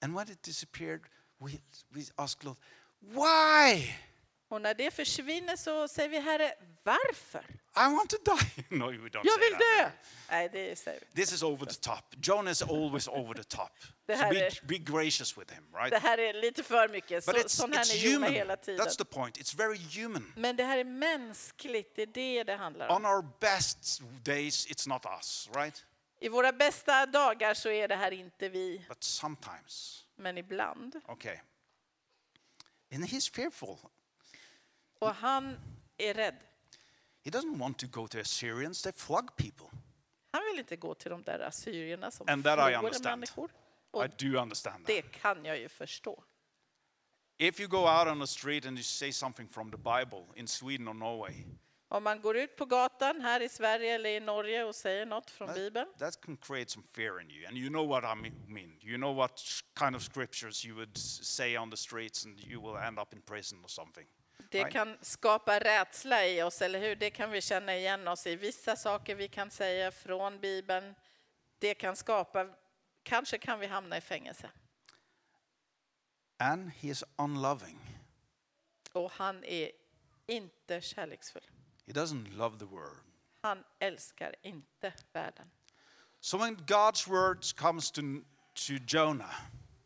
And 0.00 0.14
when 0.14 0.28
it 0.28 0.42
disappeared, 0.42 1.00
we, 1.38 1.50
we 1.88 2.02
asked 2.16 2.44
Lord, 2.44 2.58
why? 3.00 3.94
Och 4.48 4.62
när 4.62 4.74
det 4.74 4.90
försvinner 4.90 5.56
så 5.56 5.88
säger 5.88 6.08
vi 6.08 6.20
Herre, 6.20 6.54
varför? 6.82 7.44
I 7.76 7.92
want 7.96 8.10
to 8.10 8.16
die. 8.24 8.64
no, 8.76 8.84
we 8.90 9.08
don't 9.08 9.20
Jag 9.24 9.38
vill 9.38 9.52
dö! 9.58 9.90
Nej, 10.30 10.48
det 10.52 10.76
säger 10.78 11.00
vi. 11.12 11.22
This 11.22 11.32
is 11.32 11.42
over 11.42 11.66
the 11.66 11.74
top. 11.74 12.04
John 12.22 12.48
is 12.48 12.62
always 12.62 13.08
over 13.08 13.34
the 13.34 13.44
top. 13.44 13.70
Det 14.06 14.16
So 14.16 14.22
här 14.22 14.30
be, 14.32 14.46
är- 14.46 14.60
be 14.66 14.78
gracious 14.78 15.38
with 15.38 15.54
him, 15.54 15.64
right? 15.74 15.90
Det 15.90 15.98
här 15.98 16.18
är 16.18 16.32
lite 16.34 16.62
för 16.62 16.88
mycket. 16.88 17.26
But 17.26 17.34
Så, 17.36 17.42
it's, 17.42 17.48
sån 17.48 17.72
här 17.72 17.80
är 17.94 17.96
Jona 17.96 18.14
human. 18.16 18.32
hela 18.32 18.56
tiden. 18.56 18.86
That's 18.86 18.96
the 18.98 19.04
point. 19.04 19.38
It's 19.38 19.56
very 19.56 19.78
human. 20.02 20.32
Men 20.36 20.56
det 20.56 20.64
här 20.64 20.78
är 20.78 20.84
mänskligt, 20.84 21.96
det 21.96 22.02
är 22.02 22.06
det 22.06 22.44
det 22.44 22.56
handlar 22.56 22.88
om. 22.88 22.96
On 22.96 23.06
our 23.06 23.24
best 23.40 24.00
days, 24.24 24.66
it's 24.66 24.88
not 24.88 25.04
us, 25.18 25.48
right? 25.54 25.84
I 26.20 26.28
våra 26.28 26.52
bästa 26.52 27.06
dagar 27.06 27.54
så 27.54 27.68
är 27.68 27.88
det 27.88 27.96
här 27.96 28.10
inte 28.12 28.48
vi, 28.48 28.84
But 28.88 29.04
sometimes, 29.04 30.04
men 30.16 30.38
ibland. 30.38 31.00
okay. 31.08 31.36
And 32.94 33.04
he's 33.04 33.34
fearful. 33.34 33.76
Och 34.98 35.14
han 35.14 35.58
är 35.98 36.14
rädd. 36.14 36.36
He 37.24 37.30
doesn't 37.30 37.58
want 37.58 37.78
to 37.78 37.86
go 37.86 38.08
to 38.08 38.18
Assyrians. 38.18 38.82
They 38.82 38.92
flog 38.92 39.36
people. 39.36 39.66
Han 40.32 40.42
vill 40.50 40.58
inte 40.58 40.76
gå 40.76 40.94
till 40.94 41.10
de 41.10 41.22
där 41.22 41.38
assyrierna 41.40 42.10
som 42.10 42.28
And 42.28 42.44
that 42.44 42.70
I 42.70 42.74
understand. 42.74 43.20
människor. 43.20 43.50
I 43.50 43.54
Och 43.90 44.08
do 44.18 44.38
understand 44.38 44.76
that. 44.76 44.86
det 44.86 45.02
kan 45.02 45.44
jag 45.44 45.58
ju 45.58 45.68
förstå. 45.68 46.24
If 47.38 47.60
you 47.60 47.68
go 47.68 47.76
out 47.98 48.08
on 48.08 48.20
the 48.20 48.26
street 48.26 48.66
and 48.66 48.78
you 48.78 48.82
say 48.82 49.12
something 49.12 49.48
from 49.48 49.70
the 49.70 49.76
Bible 49.76 50.24
in 50.34 50.46
Sweden 50.48 50.88
or 50.88 50.94
Norway, 50.94 51.44
Om 51.88 52.02
man 52.04 52.20
går 52.20 52.36
ut 52.36 52.56
på 52.56 52.64
gatan 52.64 53.20
här 53.20 53.40
i 53.40 53.48
Sverige 53.48 53.94
eller 53.94 54.10
i 54.10 54.20
Norge 54.20 54.64
och 54.64 54.74
säger 54.74 55.06
något 55.06 55.30
från 55.30 55.54
Bibeln, 55.54 55.86
that, 55.86 55.98
that 55.98 56.20
can 56.20 56.36
create 56.36 56.70
some 56.70 56.86
fear 56.86 57.20
in 57.20 57.30
you. 57.30 57.46
And 57.46 57.56
you 57.56 57.68
know 57.68 57.88
what 57.88 58.04
I 58.04 58.30
mean-. 58.52 58.78
You 58.80 58.96
know 58.96 59.16
what 59.16 59.42
kind 59.78 59.96
of 59.96 60.02
scriptures 60.02 60.64
you 60.64 60.74
would 60.76 60.98
say 60.98 61.56
on 61.56 61.70
the 61.70 61.76
streets 61.76 62.24
and 62.24 62.40
you 62.40 62.60
will 62.60 62.76
end 62.86 62.98
up 62.98 63.12
in 63.12 63.20
prison 63.22 63.58
or 63.64 63.68
something. 63.68 64.06
Det 64.50 64.70
kan 64.70 64.98
skapa 65.02 65.58
rädsla 65.58 66.26
i 66.26 66.42
oss, 66.42 66.62
eller 66.62 66.78
hur? 66.78 66.96
Det 66.96 67.10
kan 67.10 67.30
vi 67.30 67.40
känna 67.40 67.76
igen 67.76 68.08
oss 68.08 68.26
i. 68.26 68.36
Vissa 68.36 68.76
saker 68.76 69.14
vi 69.14 69.28
kan 69.28 69.50
säga 69.50 69.90
från 69.90 70.40
Bibeln, 70.40 70.94
det 71.58 71.74
kan 71.74 71.96
skapa, 71.96 72.48
kanske 73.02 73.38
kan 73.38 73.58
vi 73.58 73.66
hamna 73.66 73.96
i 73.96 74.00
fängelse. 74.00 74.50
And 76.38 76.70
he 76.70 76.88
is 76.88 77.04
unloving. 77.16 77.78
Och 78.92 79.12
han 79.12 79.44
är 79.44 79.70
inte 80.26 80.80
kärleksfull. 80.80 81.46
He 81.86 81.92
doesn't 81.92 82.36
love 82.36 82.58
the 82.58 82.64
word. 82.64 82.96
Han 83.40 83.64
älskar 83.78 84.34
inte 84.42 84.92
världen. 85.12 85.50
So 86.20 86.38
when 86.38 86.56
God's 86.56 87.08
words 87.08 87.52
comes 87.52 87.90
to, 87.90 88.02
to 88.54 88.72
Jonah, 88.88 89.34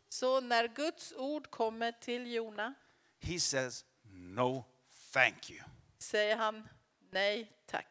Så 0.09 0.41
när 0.41 0.67
Guds 0.67 1.13
ord 1.13 1.49
kommer 1.49 1.91
till 1.91 2.33
Jona 2.33 2.73
he 3.21 3.39
says, 3.39 3.85
no, 4.11 4.65
thank 5.13 5.49
you. 5.49 5.59
säger 5.97 6.37
han 6.37 6.67
nej 7.09 7.51
tack. 7.65 7.87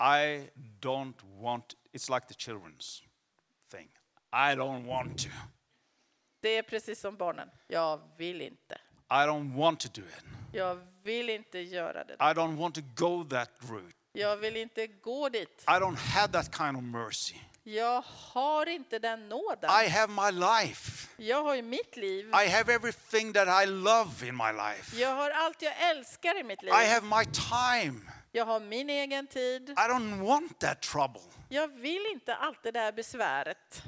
I 0.00 0.50
don't 0.80 1.22
want, 1.40 1.76
it's 1.92 2.14
like 2.14 2.26
the 2.26 2.34
children's 2.34 3.02
thing. 3.70 3.88
I 4.32 4.54
don't 4.54 4.86
want 4.86 5.18
to. 5.22 5.28
Det 6.40 6.56
är 6.56 6.62
precis 6.62 7.00
som 7.00 7.16
barnen. 7.16 7.50
Jag 7.66 8.00
vill 8.16 8.40
inte. 8.40 8.80
I 9.10 9.26
don't 9.26 9.56
want 9.56 9.80
to 9.80 9.88
do 10.00 10.00
it. 10.00 10.24
Jag 10.52 10.86
vill 11.02 11.30
inte 11.30 11.58
göra 11.58 12.04
det. 12.04 12.14
I 12.14 12.34
don't 12.34 12.56
want 12.56 12.74
to 12.74 12.80
go 12.94 13.24
that 13.24 13.50
route. 13.60 13.96
Jag 14.12 14.36
vill 14.36 14.56
inte 14.56 14.86
gå 14.86 15.28
dit. 15.28 15.64
I 15.68 15.70
don't 15.70 15.96
have 15.96 16.32
that 16.32 16.56
kind 16.56 16.76
of 16.76 16.82
mercy. 16.82 17.36
Jag 17.64 18.04
har 18.06 18.66
inte 18.66 18.98
den 18.98 19.28
nåden. 19.28 19.70
I 19.84 19.88
have 19.88 20.12
my 20.12 20.40
life. 20.40 21.08
Jag 21.16 21.42
har 21.42 21.54
ju 21.54 21.62
mitt 21.62 21.96
liv. 21.96 22.26
I 22.28 22.48
have 22.48 22.74
everything 22.74 23.32
that 23.32 23.64
I 23.64 23.66
love 23.66 24.28
in 24.28 24.36
my 24.36 24.52
life. 24.52 24.96
Jag 24.96 25.14
har 25.14 25.30
allt 25.30 25.62
jag 25.62 25.90
älskar 25.90 26.38
i 26.40 26.42
mitt 26.42 26.62
liv. 26.62 26.72
I 26.72 26.86
have 26.86 27.06
my 27.06 27.24
time. 27.24 28.12
Jag 28.32 28.44
har 28.44 28.60
min 28.60 28.90
egen 28.90 29.26
tid. 29.26 29.70
I 29.70 29.74
don't 29.74 30.26
want 30.26 30.58
that 30.58 30.82
trouble. 30.82 31.20
Jag 31.48 31.68
vill 31.68 32.06
inte 32.12 32.34
allt 32.34 32.62
det 32.62 32.70
där 32.70 32.92
besväret. 32.92 33.82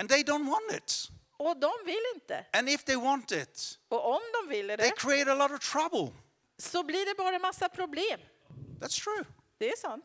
And 0.00 0.08
they 0.08 0.22
don't 0.22 0.50
want 0.50 0.72
it. 0.72 1.08
Och 1.36 1.56
de 1.56 1.72
vill 1.84 2.02
inte. 2.14 2.46
And 2.52 2.68
if 2.68 2.84
they 2.84 2.96
want 2.96 3.32
it, 3.32 3.78
Och 3.88 4.14
om 4.14 4.20
de 4.32 4.54
they 4.54 4.76
det 4.76 4.96
create 4.96 5.32
a 5.32 5.34
lot 5.34 5.50
of 5.50 5.72
trouble. 5.72 6.12
så 6.58 6.82
blir 6.82 7.06
det 7.06 7.14
bara 7.14 7.34
en 7.34 7.42
massa 7.42 7.68
problem. 7.68 8.20
That's 8.80 9.04
true. 9.04 9.24
Det 9.58 9.68
är 9.68 9.76
sant. 9.76 10.04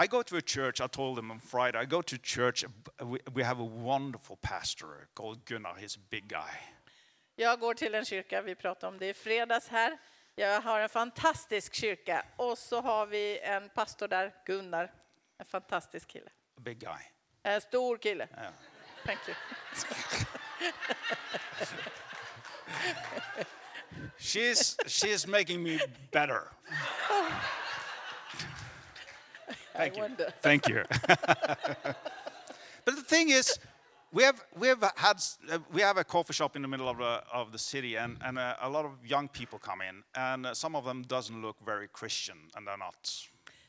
I 0.00 0.06
go 0.06 0.22
to 0.22 0.36
a 0.36 0.40
church, 0.40 0.80
I 0.80 0.86
told 0.86 1.16
them 1.16 1.30
on 1.30 1.40
Friday, 1.40 1.76
I 1.76 1.84
go 1.84 2.02
to 2.02 2.18
church, 2.18 2.64
we, 3.04 3.18
we 3.34 3.42
have 3.42 3.58
a 3.58 3.64
wonderful 3.64 4.36
pastor 4.36 5.08
called 5.14 5.44
Gunnar, 5.44 5.74
he's 5.76 5.96
a 5.96 6.00
big 6.10 6.28
guy. 6.28 6.50
Jag 7.36 7.60
går 7.60 7.74
till 7.74 7.94
en 7.94 8.04
kyrka, 8.04 8.42
vi 8.42 8.54
pratade 8.54 8.92
om 8.92 8.98
det 8.98 9.08
i 9.08 9.14
fredags 9.14 9.68
här. 9.68 9.98
Jag 10.34 10.60
har 10.60 10.80
en 10.80 10.88
fantastisk 10.88 11.74
kyrka 11.74 12.24
och 12.36 12.58
så 12.58 12.80
har 12.80 13.06
vi 13.06 13.38
en 13.38 13.68
pastor 13.68 14.08
där, 14.08 14.34
Gunnar. 14.46 14.92
En 15.38 15.46
fantastisk 15.46 16.08
kille. 16.08 16.30
A 16.56 16.60
big 16.60 16.78
guy. 16.78 17.00
En 17.42 17.60
stor 17.60 17.96
kille. 17.96 18.28
Yeah. 18.36 18.52
Thank 19.04 19.18
you. 19.28 19.34
She's, 24.18 24.76
she's 24.86 25.26
making 25.26 25.62
me 25.62 25.78
better. 26.12 26.42
Thank 29.78 29.96
you. 29.96 30.02
wonder. 30.02 30.32
Thank 30.42 30.68
you. 30.68 30.82
but 32.84 32.96
the 32.96 33.02
thing 33.02 33.30
is, 33.30 33.58
we 34.12 34.24
have, 34.24 34.44
we 34.58 34.68
have, 34.68 34.82
had, 34.96 35.22
uh, 35.50 35.58
we 35.72 35.82
have 35.82 35.98
a 35.98 36.04
coffee 36.04 36.32
shop 36.32 36.56
in 36.56 36.62
the 36.62 36.68
middle 36.68 36.88
of 36.88 36.98
the, 36.98 37.22
of 37.32 37.52
the 37.52 37.58
city, 37.58 37.96
and, 37.96 38.16
and 38.24 38.38
uh, 38.38 38.54
a 38.60 38.68
lot 38.68 38.84
of 38.84 38.92
young 39.06 39.28
people 39.28 39.58
come 39.58 39.80
in, 39.80 40.02
and 40.14 40.46
uh, 40.46 40.54
some 40.54 40.74
of 40.74 40.84
them 40.84 41.04
doesn't 41.04 41.42
look 41.42 41.56
very 41.64 41.88
Christian, 41.88 42.36
and 42.56 42.66
they're 42.66 42.76
not. 42.78 43.28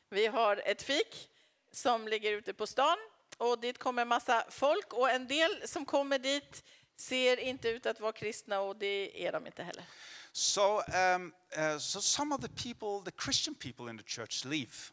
Vi 0.10 0.28
har 0.28 0.62
ett 0.66 0.82
fik 0.82 1.30
som 1.72 2.08
ligger 2.08 2.32
ute 2.32 2.54
på 2.54 2.68
stan 2.68 2.98
och 3.38 3.60
dit 3.60 3.78
kommer 3.78 4.02
en 4.02 4.08
massa 4.08 4.46
folk 4.50 4.94
och 4.94 5.10
en 5.10 5.28
del 5.28 5.68
som 5.68 5.86
kommer 5.86 6.20
dit 6.20 6.64
ser 6.98 7.40
inte 7.40 7.70
ut 7.70 7.86
att 7.86 8.00
vara 8.00 8.12
kristna 8.12 8.60
och 8.60 8.76
det 8.76 9.26
är 9.26 9.32
de 9.32 9.46
inte 9.46 9.64
heller. 9.64 9.84
So, 10.32 10.82
um, 11.16 11.34
uh, 11.58 11.78
so 11.78 12.02
some 12.02 12.36
of 12.36 12.42
the 12.42 12.50
people, 12.50 13.12
the 13.12 13.22
Christian 13.24 13.56
people 13.56 13.90
in 13.90 13.98
the 13.98 14.04
church, 14.04 14.46
leave. 14.46 14.92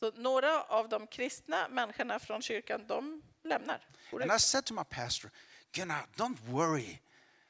Så 0.00 0.10
några 0.10 0.62
av 0.62 0.88
de 0.88 1.06
kristna 1.06 1.68
människorna 1.68 2.18
från 2.18 2.42
kyrkan, 2.42 2.86
de 2.86 3.22
lämnar. 3.42 3.80
And. 4.12 4.32
I 4.32 4.38
said 4.38 4.64
to 4.64 4.74
my 4.74 4.84
pastor, 4.84 5.30
Gunnar, 5.72 6.06
don't 6.16 6.38
worry. 6.46 6.98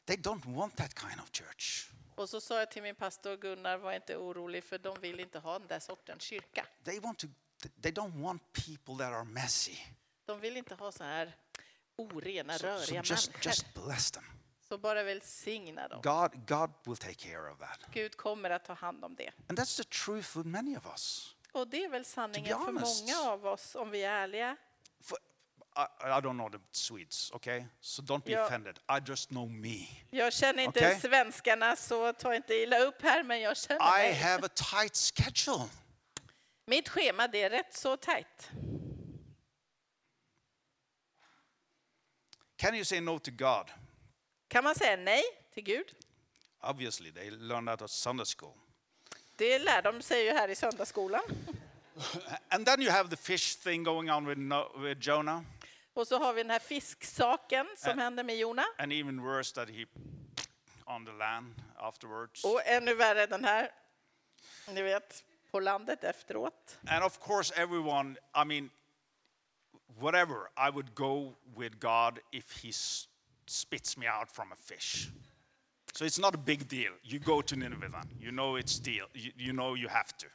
They 0.04 0.16
don't 0.16 0.44
want 0.54 0.76
that 0.76 0.94
kind 1.00 1.20
of 1.20 1.30
church. 1.32 1.90
Och 2.14 2.28
så 2.28 2.40
sa 2.40 2.58
jag 2.58 2.70
till 2.70 2.82
min 2.82 2.94
pastor 2.94 3.36
Gunnar, 3.36 3.76
var 3.78 3.92
inte 3.92 4.16
orolig 4.16 4.64
för 4.64 4.78
de 4.78 5.00
vill 5.00 5.20
inte 5.20 5.38
ha 5.38 5.58
den 5.58 5.68
där 5.68 5.80
sortens 5.80 6.22
kyrka. 6.22 6.66
They 6.84 7.00
want 7.00 7.18
to. 7.18 7.26
They 7.82 7.92
don't 7.92 8.22
want 8.22 8.42
people 8.52 9.04
that 9.04 9.12
are 9.12 9.24
messy. 9.24 9.76
De 10.24 10.40
vill 10.40 10.56
inte 10.56 10.74
ha 10.74 10.92
så 10.92 11.04
här 11.04 11.36
orena, 11.96 12.52
So, 12.52 12.58
so 12.58 12.66
röriga 12.66 13.02
just, 13.04 13.28
människor. 13.32 13.50
just 13.50 13.74
bless 13.74 14.10
them. 14.10 14.24
Så 14.68 14.78
bara 14.78 15.02
välsigna 15.02 15.88
dem. 15.88 16.00
God, 16.02 16.46
God 16.48 16.70
will 16.84 16.96
take 16.96 17.14
care 17.14 17.50
of 17.52 17.58
that. 17.58 17.80
Gud 17.92 18.16
kommer 18.16 18.50
att 18.50 18.64
ta 18.64 18.72
hand 18.72 19.04
om 19.04 19.14
det. 19.14 19.32
And 19.48 19.58
that's 19.58 19.76
the 19.76 19.84
truth 19.84 20.36
with 20.36 20.48
many 20.48 20.76
of 20.76 20.86
us. 20.86 21.35
Och 21.56 21.68
det 21.68 21.84
är 21.84 21.88
väl 21.88 22.04
sanningen 22.04 22.58
för 22.64 22.72
många 22.72 23.30
av 23.30 23.46
oss, 23.46 23.74
om 23.74 23.90
vi 23.90 24.02
är 24.02 24.10
ärliga. 24.12 24.56
For, 25.00 25.18
I, 25.76 25.80
I 26.04 26.20
don't 26.20 26.34
know 26.36 26.50
the 26.50 26.58
Swedes, 26.72 27.30
okay? 27.32 27.64
So 27.80 28.02
don't 28.02 28.24
be 28.24 28.32
Ja. 28.32 28.46
offended. 28.46 28.78
I 28.88 29.00
just 29.10 29.28
know 29.28 29.50
me. 29.50 29.86
Jag 30.10 30.32
känner 30.32 30.62
inte 30.62 30.80
Okej. 30.80 31.00
svenskarna, 31.00 31.76
så 31.76 32.12
ta 32.12 32.34
inte 32.34 32.54
illa 32.54 32.78
upp 32.78 33.02
här, 33.02 33.22
men 33.22 33.40
jag 33.40 33.56
känner 33.56 33.98
I 34.00 34.02
mig. 34.02 34.14
have 34.14 34.46
a 34.46 34.50
tight 34.54 34.96
schedule. 34.96 35.68
Mitt 36.66 36.88
schema 36.88 37.28
det 37.28 37.42
är 37.42 37.50
rätt 37.50 37.74
så 37.74 37.96
tajt. 37.96 38.50
Can 42.56 42.74
you 42.74 42.84
say 42.84 43.00
no 43.00 43.18
to 43.18 43.30
God? 43.30 43.70
Kan 44.48 44.64
man 44.64 44.74
säga 44.74 44.96
nej 44.96 45.22
till 45.54 45.62
Gud? 45.64 45.92
Obviously, 46.60 47.12
they 47.12 47.30
learn 47.30 47.66
that 47.66 47.82
at 47.82 47.90
Sunday 47.90 48.26
school. 48.26 48.54
Det 49.36 49.58
lär 49.58 49.82
de 49.82 50.02
sig 50.02 50.24
ju 50.24 50.30
här 50.30 50.48
i 50.48 50.54
söndagsskolan. 50.54 51.22
And 52.48 52.66
then 52.66 52.82
you 52.82 52.90
have 52.90 53.10
the 53.10 53.16
fish 53.16 53.56
thing 53.56 53.82
going 53.82 54.10
on 54.10 54.26
with, 54.26 54.40
no, 54.40 54.78
with 54.78 55.08
Jonah. 55.08 55.42
Och 55.94 56.08
så 56.08 56.18
har 56.18 56.32
vi 56.34 56.42
den 56.42 56.50
här 56.50 56.58
fisksaken 56.58 57.66
som 57.76 57.98
händer 57.98 58.24
med 58.24 58.36
Jona. 58.36 58.64
And 58.78 58.92
even 58.92 59.22
worse, 59.22 59.54
that 59.54 59.68
he 59.68 59.86
on 60.86 61.06
the 61.06 61.12
land 61.12 61.54
afterwards. 61.76 62.44
Och 62.44 62.66
ännu 62.66 62.94
värre 62.94 63.26
den 63.26 63.44
här, 63.44 63.70
ni 64.68 64.82
vet, 64.82 65.24
på 65.50 65.60
landet 65.60 66.04
efteråt. 66.04 66.78
And 66.88 67.04
of 67.04 67.18
course, 67.18 67.54
everyone, 67.62 68.16
I 68.42 68.44
mean, 68.44 68.70
whatever, 70.00 70.36
I 70.56 70.70
would 70.70 70.94
go 70.94 71.34
with 71.56 71.78
God 71.78 72.18
if 72.32 72.64
he 72.64 72.72
spits 73.46 73.96
me 73.96 74.10
out 74.10 74.30
from 74.30 74.52
a 74.52 74.56
fish. 74.56 75.08
So 75.96 76.04
it's 76.04 76.20
not 76.20 76.34
a 76.34 76.38
big 76.38 76.68
deal. 76.68 76.92
You 77.02 77.18
go 77.18 77.42
to 77.42 77.56
Nineveh 77.56 77.88
then. 77.88 78.10
You 78.20 78.30
know 78.30 78.56
it's 78.56 78.78
deal. 78.78 79.06
You, 79.14 79.32
you 79.36 79.52
know 79.52 79.76
you 79.76 79.88
have 79.88 80.16
to. 80.18 80.26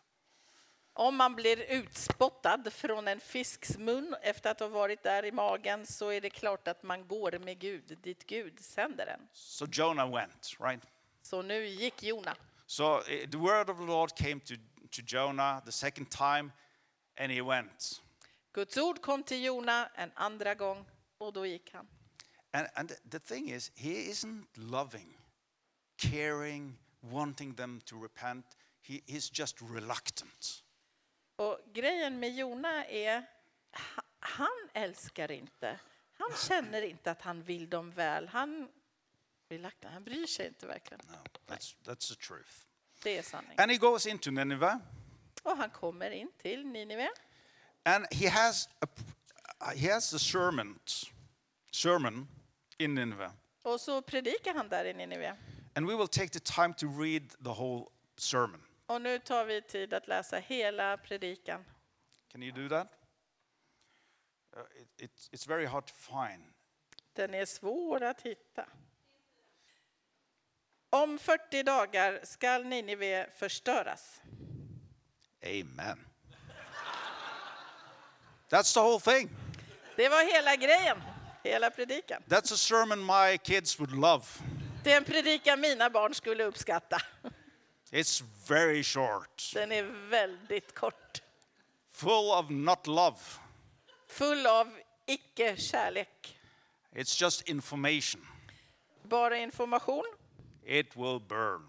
Om 0.93 1.15
man 1.15 1.35
blir 1.35 1.61
utspottad 1.71 2.73
från 2.73 3.07
en 3.07 3.19
fisks 3.19 3.77
mun 3.77 4.15
efter 4.21 4.51
att 4.51 4.59
ha 4.59 4.67
varit 4.67 5.03
där 5.03 5.25
i 5.25 5.31
magen 5.31 5.85
så 5.85 6.09
är 6.09 6.21
det 6.21 6.29
klart 6.29 6.67
att 6.67 6.83
man 6.83 7.07
går 7.07 7.39
med 7.39 7.59
Gud 7.59 7.97
dit 8.01 8.27
Gud 8.27 8.59
sänder 8.59 9.07
en. 9.07 9.27
So 9.33 9.65
Jonah 9.71 10.11
went, 10.11 10.55
right? 10.59 10.83
Så 11.21 11.41
nu 11.41 11.65
gick 11.65 12.03
Jona. 12.03 12.35
So 12.65 12.97
uh, 12.97 13.03
the 13.31 13.37
word 13.37 13.69
of 13.69 13.77
the 13.77 13.85
Lord 13.85 14.15
came 14.15 14.39
to, 14.39 14.53
to 14.91 15.01
Jonah 15.07 15.61
the 15.65 15.71
second 15.71 16.09
time, 16.09 16.51
and 17.17 17.31
he 17.31 17.41
went. 17.41 18.01
Guds 18.53 18.77
ord 18.77 19.01
kom 19.01 19.23
till 19.23 19.43
Jona 19.43 19.89
en 19.95 20.11
andra 20.15 20.55
gång 20.55 20.85
och 21.17 21.33
då 21.33 21.45
gick 21.45 21.73
han. 21.73 21.87
And, 22.51 22.67
and 22.75 22.91
the 23.11 23.19
thing 23.19 23.49
is, 23.49 23.71
he 23.75 23.89
isn't 23.89 24.45
loving, 24.53 25.17
caring, 26.01 26.77
wanting 26.99 27.55
them 27.55 27.81
to 27.81 28.03
repent. 28.03 28.45
He, 28.81 29.01
he's 29.07 29.29
just 29.39 29.61
reluctant. 29.61 30.63
Och 31.35 31.59
grejen 31.73 32.19
med 32.19 32.35
Jona 32.35 32.85
är, 32.85 33.25
ha- 33.71 34.03
han 34.19 34.69
älskar 34.73 35.31
inte. 35.31 35.79
Han 36.13 36.31
känner 36.47 36.81
inte 36.81 37.11
att 37.11 37.21
han 37.21 37.43
vill 37.43 37.69
dem 37.69 37.91
väl. 37.91 38.27
Han, 38.27 38.69
reluctant, 39.49 39.93
han 39.93 40.03
bryr 40.03 40.25
sig 40.27 40.47
inte 40.47 40.67
verkligen. 40.67 41.01
No, 41.07 41.17
that's, 41.53 41.75
that's 41.85 42.09
the 42.09 42.15
truth. 42.15 42.51
Det 43.03 43.17
är 43.17 43.21
sanning. 43.23 43.55
And 43.59 43.71
he 43.71 43.77
goes 43.77 44.05
into 44.05 44.31
Nineveh, 44.31 44.75
Och 45.43 45.57
han 45.57 45.69
kommer 45.69 46.11
in 46.11 46.31
till 46.37 46.65
Ninive. 46.67 47.09
and 47.83 48.05
he 48.11 48.29
has 48.29 48.69
a, 48.81 48.87
uh, 49.61 49.77
he 49.79 49.93
has 49.93 50.13
a 50.13 50.19
sermon, 50.19 50.79
sermon 51.71 52.27
in 52.77 52.95
Nineveh. 52.95 53.31
Och 53.63 53.81
så 53.81 54.01
predikar 54.01 54.53
han 54.53 54.69
där 54.69 54.85
i 54.85 54.93
Ninive. 54.93 55.37
And 55.75 55.87
we 55.87 55.95
will 55.95 56.07
take 56.07 56.29
the 56.29 56.39
time 56.39 56.73
to 56.73 56.87
read 56.87 57.29
the 57.43 57.53
whole 57.53 57.85
sermon. 58.17 58.61
Och 58.85 59.01
nu 59.01 59.19
tar 59.19 59.45
vi 59.45 59.61
tid 59.61 59.93
att 59.93 60.07
läsa 60.07 60.37
hela 60.37 60.97
predikan. 60.97 61.65
Can 62.31 62.43
you 62.43 62.51
do 62.51 62.69
that? 62.69 62.87
Uh, 64.57 64.63
it, 64.75 64.87
it's, 64.97 65.29
it's 65.31 65.45
very 65.47 65.65
hard 65.65 65.85
to 65.85 65.93
find. 65.93 66.43
Den 67.13 67.33
är 67.33 67.45
svår 67.45 68.03
att 68.03 68.21
hitta. 68.21 68.65
Om 70.89 71.17
40 71.19 71.63
dagar 71.63 72.19
skall 72.23 72.65
Ninive 72.65 73.29
förstöras. 73.35 74.21
Amen. 75.43 76.05
That's 78.49 78.73
the 78.73 78.79
whole 78.79 78.99
thing. 78.99 79.29
Det 79.95 80.09
var 80.09 80.33
hela 80.33 80.55
grejen, 80.55 80.97
hela 81.43 81.69
predikan. 81.69 82.23
That's 82.27 82.53
a 82.53 82.57
sermon 82.57 83.05
my 83.05 83.37
kids 83.37 83.79
would 83.79 83.91
love. 83.91 84.23
Det 84.83 84.91
är 84.93 84.97
en 84.97 85.03
predikan 85.03 85.59
mina 85.61 85.89
barn 85.89 86.13
skulle 86.15 86.43
uppskatta. 86.43 87.01
It's 87.91 88.23
very 88.47 88.83
short, 88.83 89.51
Den 89.53 89.71
är 89.71 89.83
väldigt 90.09 90.75
kort, 90.75 91.21
full 91.91 92.31
of 92.31 92.45
not 92.49 92.87
love. 92.87 93.17
full 94.07 94.47
av 94.47 94.77
icke-kärlek. 95.07 96.37
It's 96.95 97.21
just 97.21 97.49
information. 97.49 98.27
Bara 99.03 99.37
information. 99.37 100.03
It 100.65 100.95
will 100.95 101.19
burn. 101.19 101.67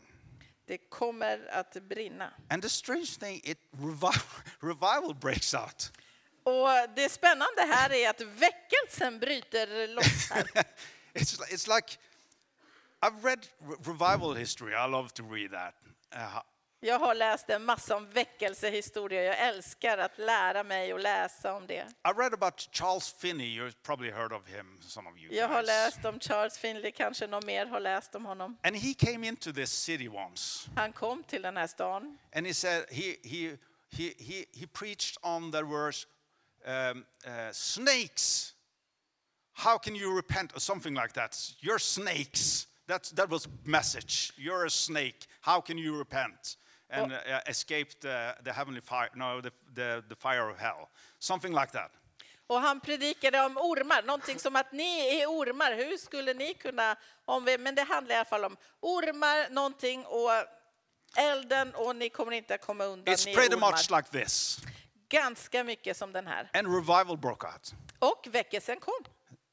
Det 0.66 0.78
kommer 0.78 1.49
att 1.50 1.73
brinna. 1.73 2.33
And 2.50 2.62
the 2.62 2.69
strange 2.69 3.19
thing, 3.21 3.40
it 3.45 3.59
revival, 3.73 4.12
revival 4.61 5.14
breaks 5.14 5.54
out. 5.54 5.92
Och 6.45 6.69
det 6.97 7.09
spännande 7.09 7.62
här 7.62 7.92
är 7.92 8.11
att 8.11 8.21
väckelsen 8.21 9.19
bryter 9.19 9.88
loss 9.88 10.31
här. 10.31 10.42
it's, 11.14 11.40
it's 11.50 11.76
like 11.76 11.99
I've 13.02 13.25
read 13.25 13.47
re- 13.61 13.76
revival 13.85 14.35
history. 14.35 14.75
I 14.75 14.87
love 14.88 15.09
to 15.14 15.23
read 15.30 15.50
that. 15.52 15.75
Uh, 16.16 16.42
Jag 16.85 16.99
har 16.99 17.14
läst 17.14 17.50
en 17.50 17.64
massa 17.64 17.97
om 17.97 18.11
väckelsehistoria. 18.11 19.23
Jag 19.23 19.38
älskar 19.38 19.99
att 19.99 20.18
lära 20.18 20.62
mig 20.64 20.92
och 20.92 21.00
läsa 21.00 21.52
om 21.54 21.66
det. 21.66 21.87
I 22.09 22.12
read 22.21 22.35
about 22.35 22.68
Charles 22.73 23.12
Finney. 23.12 23.61
You've 23.61 23.75
probably 23.82 24.11
heard 24.11 24.32
of 24.32 24.47
him, 24.49 24.78
some 24.80 25.11
of 25.11 25.16
you 25.18 25.35
Jag 25.35 25.49
har 25.49 25.54
guys. 25.62 25.66
läst 25.66 26.04
om 26.04 26.21
Charles 26.21 26.59
Finley, 26.59 26.90
kanske 26.92 27.27
någon 27.27 27.46
mer 27.46 27.66
har 27.66 27.81
läst 27.81 28.14
om 28.14 28.24
honom. 28.27 28.57
And 28.62 28.77
he 28.77 28.94
came 28.94 29.27
into 29.29 29.53
this 29.53 29.70
city 29.72 30.09
once, 30.09 30.70
Han 30.77 30.92
kom 30.92 31.22
till 31.24 31.42
den 31.42 31.57
här 31.57 31.66
stan 31.66 32.18
and 32.37 32.46
he 32.46 32.55
said 32.55 32.85
he 32.90 33.16
he 33.24 33.57
he 33.96 34.14
he, 34.18 34.44
he 34.55 34.66
preached 34.66 35.16
on 35.22 35.53
the 35.53 35.62
verse 35.62 36.07
um, 36.66 37.05
uh, 37.27 37.53
snakes. 37.53 38.55
How 39.53 39.79
can 39.79 39.96
you 39.96 40.16
repent 40.16 40.57
or 40.57 40.59
something 40.61 40.94
like 40.94 41.12
that? 41.14 41.37
You're 41.61 41.79
snakes. 41.79 42.66
That's 42.92 43.11
that 43.12 43.31
was 43.31 43.48
message. 43.64 44.33
You're 44.37 44.66
a 44.66 44.70
snake. 44.70 45.26
How 45.40 45.62
can 45.62 45.78
you 45.78 45.98
repent 45.98 46.57
and 46.90 47.12
uh, 47.12 47.40
escape 47.46 47.88
the, 48.00 48.35
the 48.44 48.52
heavenly 48.52 48.81
fire? 48.81 49.09
No, 49.14 49.40
the, 49.40 49.52
the 49.74 50.05
the 50.09 50.14
fire 50.14 50.50
of 50.50 50.59
hell. 50.59 50.90
Something 51.18 51.55
like 51.61 51.72
that. 51.72 51.90
och 52.46 52.61
han 52.61 52.81
predikade 52.81 53.40
om 53.40 53.57
ormar, 53.57 54.02
någonting 54.02 54.38
som 54.38 54.57
att 54.57 54.72
ni 54.72 55.20
är 55.20 55.26
ormar. 55.26 55.72
Hur 55.72 55.96
skulle 55.96 56.35
ni 56.35 56.55
kunna 56.55 56.96
om 57.24 57.44
vi, 57.44 57.59
Men 57.59 57.74
det 57.74 57.83
handlar 57.83 58.14
i 58.14 58.18
alla 58.18 58.24
fall 58.24 58.44
om 58.44 58.57
ormar, 58.81 59.50
någonting 59.50 60.05
och 60.07 60.31
elden 61.16 61.74
och 61.74 61.96
ni 61.96 62.09
kommer 62.11 62.33
inte 62.33 62.55
att 62.55 62.61
komma 62.61 62.85
undan. 62.85 63.14
It's 63.14 63.35
pretty 63.35 63.57
much 63.57 63.90
like 63.90 64.24
this. 64.24 64.59
Ganska 65.09 65.64
mycket 65.64 65.96
som 65.96 66.12
den 66.12 66.26
här. 66.26 66.50
And 66.55 66.74
revival 66.74 67.18
broke 67.18 67.46
out. 67.46 67.74
Och 67.98 68.26
väckelsen 68.31 68.81
kom. 68.81 69.05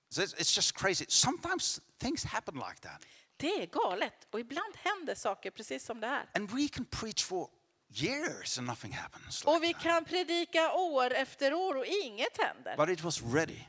So 0.10 0.22
it's 0.22 0.56
just 0.58 0.76
crazy. 0.76 1.06
Sometimes 1.08 1.82
things 2.00 2.24
happen 2.24 2.56
like 2.56 2.82
that. 2.82 3.06
Det 3.40 3.62
är 3.62 3.66
galet 3.66 4.28
och 4.32 4.40
ibland 4.40 4.76
händer 4.78 5.16
saker 5.16 5.52
precis 5.52 5.86
som 5.86 6.00
det 6.00 6.08
här. 6.08 6.30
And 6.34 6.52
we 6.52 6.68
can 6.68 6.86
preach 6.86 7.24
for 7.24 7.50
years 7.94 8.58
and 8.58 8.68
nothing 8.68 8.94
happens. 8.94 9.44
Och 9.44 9.54
Like 9.54 9.68
vi 9.68 9.74
that. 9.74 9.84
kan 9.84 10.06
predika 10.06 10.74
år 10.74 11.14
efter 11.14 11.54
år 11.54 11.76
och 11.78 11.86
inget 11.86 12.38
händer. 12.38 12.78
But 12.78 12.90
it 12.90 13.02
was 13.02 13.22
ready. 13.22 13.60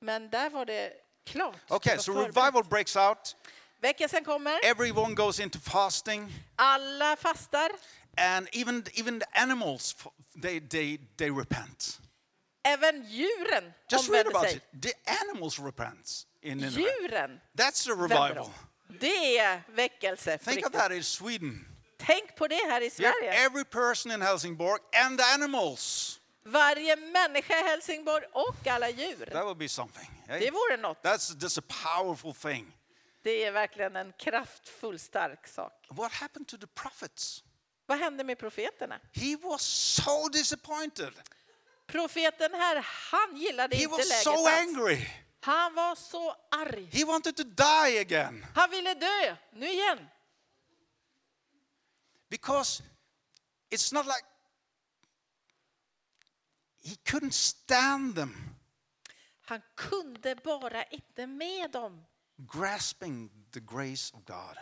Men 0.00 0.30
där 0.30 0.50
var 0.50 0.64
det 0.66 0.92
klart. 1.26 1.56
Det 1.68 1.74
Okay, 1.74 1.96
var 1.96 2.02
so 2.02 2.12
förberett. 2.12 2.36
revival 2.36 2.64
breaks 2.64 2.96
out. 2.96 3.36
Väckelsen 3.80 4.24
kommer, 4.24 4.64
Everyone 4.64 5.14
goes 5.14 5.40
into 5.40 5.58
fasting. 5.58 6.32
alla 6.56 7.16
fastar, 7.16 7.70
And 8.16 8.48
even, 8.52 8.84
even 8.94 9.20
the 9.20 9.26
animals, 9.32 9.96
they, 10.42 10.60
they, 10.68 10.98
they 11.16 11.30
repent. 11.30 12.00
även 12.64 13.04
djuren 13.08 13.72
Just 13.90 14.10
read 14.10 14.26
about 14.26 14.42
sig. 14.48 14.56
it. 14.72 14.82
The 14.82 14.92
animals 15.22 15.58
repent 15.58 16.26
in. 16.42 16.58
Djuren 16.60 17.40
That's 17.58 17.88
vänder 17.88 18.02
revival. 18.08 18.50
Det 19.00 19.38
är 19.38 19.62
väckelse. 19.68 20.38
Think 20.38 20.66
of 20.66 20.72
that 20.72 20.92
in 20.92 21.04
Sweden. 21.04 21.66
Tänk 21.98 22.36
på 22.36 22.48
det 22.48 22.54
här 22.70 22.80
i 22.80 22.90
Sverige. 22.90 23.32
every 23.46 23.64
person 23.64 24.12
in 24.12 24.22
Helsingborg 24.22 24.80
and 25.04 25.18
the 25.18 25.24
animals. 25.24 26.18
Varje 26.44 26.96
människa 26.96 27.58
i 27.60 27.62
Helsingborg 27.62 28.24
och 28.32 28.66
alla 28.66 28.90
djur. 28.90 29.26
That 29.26 29.44
would 29.44 29.56
be 29.56 29.68
something. 29.68 30.10
eh? 30.28 30.38
Det 30.38 30.50
vore 30.50 30.76
något. 30.76 31.02
That's, 31.02 31.34
that's 31.36 31.58
a 31.58 31.62
powerful 31.96 32.34
thing. 32.34 32.72
Det 33.22 33.44
är 33.44 33.52
verkligen 33.52 33.96
en 33.96 34.12
kraftfull, 34.18 34.98
stark 34.98 35.46
sak. 35.48 35.86
What 35.90 36.12
happened 36.12 36.48
to 36.48 36.56
the 36.58 36.66
prophets? 36.66 37.44
Vad 37.86 37.98
hände 37.98 38.24
med 38.24 38.38
profeterna? 38.38 39.00
He 39.12 39.36
was 39.42 39.62
so 39.62 40.28
disappointed. 40.28 41.12
Profeten 41.86 42.54
här, 42.54 42.86
han 43.10 43.36
gillade 43.36 43.76
He 43.76 43.82
inte 43.82 43.96
was 43.96 44.08
läget 44.08 44.22
so 44.24 44.30
alls. 44.30 44.48
angry. 44.48 45.06
Han 45.44 45.74
var 45.74 45.94
så 45.94 46.36
arg. 46.50 46.88
He 46.92 47.04
wanted 47.04 47.36
to 47.36 47.42
die 47.44 48.00
again 48.00 48.46
Han 48.54 48.70
ville 48.70 48.94
dö, 48.94 49.36
nu 49.52 49.66
igen. 49.66 50.08
because 52.30 52.82
it's 53.70 53.92
not 53.94 54.06
like 54.06 54.24
he 56.84 56.94
couldn't 57.04 57.32
stand 57.34 58.14
them 58.14 58.54
Han 59.44 59.62
kunde 59.76 60.34
bara 60.34 60.84
inte 60.84 61.26
med 61.26 61.70
dem. 61.70 62.04
grasping 62.36 63.30
the 63.52 63.60
grace 63.60 64.16
of 64.16 64.24
God. 64.24 64.56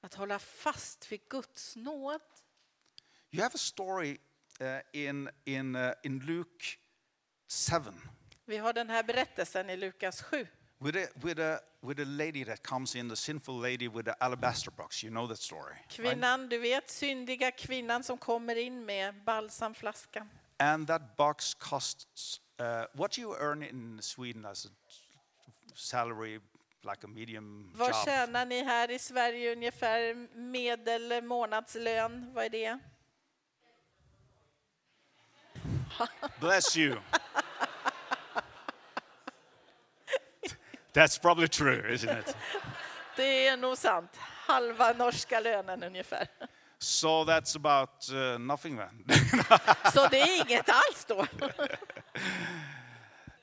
Att 0.00 0.14
hålla 0.14 0.38
fast 0.38 1.12
vid 1.12 1.28
Guds 1.28 1.76
nåd. 1.76 2.20
You 3.30 3.42
have 3.42 3.54
a 3.54 3.58
story 3.58 4.18
uh, 4.60 4.80
in, 4.92 5.30
in, 5.44 5.76
uh, 5.76 5.92
in 6.02 6.18
Luke 6.20 6.64
7 7.48 7.92
Vi 8.48 8.56
har 8.56 8.72
den 8.72 8.90
här 8.90 9.02
berättelsen 9.02 9.70
i 9.70 9.76
Lukas 9.76 10.22
7. 10.22 10.46
with 10.78 10.96
a, 10.98 11.06
with, 11.22 11.40
a, 11.40 11.58
with 11.80 12.00
a 12.00 12.04
lady 12.04 12.44
that 12.44 12.62
comes 12.62 12.94
in, 12.96 13.08
the 13.08 13.16
sinful 13.16 13.54
lady 13.60 13.88
with 13.88 14.04
the 14.04 14.14
alabaster 14.20 14.70
box. 14.70 15.02
You 15.02 15.10
know 15.10 15.26
that 15.26 15.38
story. 15.38 15.72
right? 15.72 15.88
Kvinnan, 15.88 16.48
du 16.48 16.58
vet, 16.58 16.90
syndiga 16.90 17.50
kvinnan 17.50 18.02
som 18.02 18.18
kommer 18.18 18.56
in 18.56 18.86
med 18.86 19.14
balsamflaskan. 19.24 20.28
And 20.58 20.86
that 20.86 21.16
box 21.16 21.54
costs 21.54 22.40
uh, 22.60 22.84
what 22.92 23.18
you 23.18 23.34
earn 23.40 23.62
in 23.62 23.98
Sweden 24.02 24.44
as 24.44 24.66
a 24.66 24.68
salary, 25.74 26.40
like 26.82 27.04
a 27.04 27.08
medium 27.08 27.70
Vad 27.74 27.88
job. 27.88 28.04
tjänar 28.04 28.46
ni 28.46 28.62
här 28.62 28.90
i 28.90 28.98
Sverige 28.98 29.52
ungefär 29.52 30.28
medel 30.34 31.22
månadslön? 31.24 32.32
Vad 32.34 32.44
är 32.44 32.50
det? 32.50 32.78
Bless 36.40 36.76
you. 36.76 36.96
That's 40.96 41.18
probably 41.20 41.48
true, 41.48 41.82
isn't 41.94 42.18
it? 42.18 42.36
Det 43.16 43.46
är 43.48 43.56
nog 43.56 43.78
sant. 43.78 44.16
Halva 44.46 44.92
norska 44.92 45.40
lönen 45.40 45.82
ungefär. 45.82 46.26
So 46.78 47.24
that's 47.24 47.56
about 47.56 48.10
uh, 48.12 48.38
nothing 48.38 48.76
then. 48.76 49.04
Så 49.94 50.08
det 50.08 50.20
är 50.20 50.40
inget 50.46 50.68
alls 50.68 51.04
då. 51.08 51.26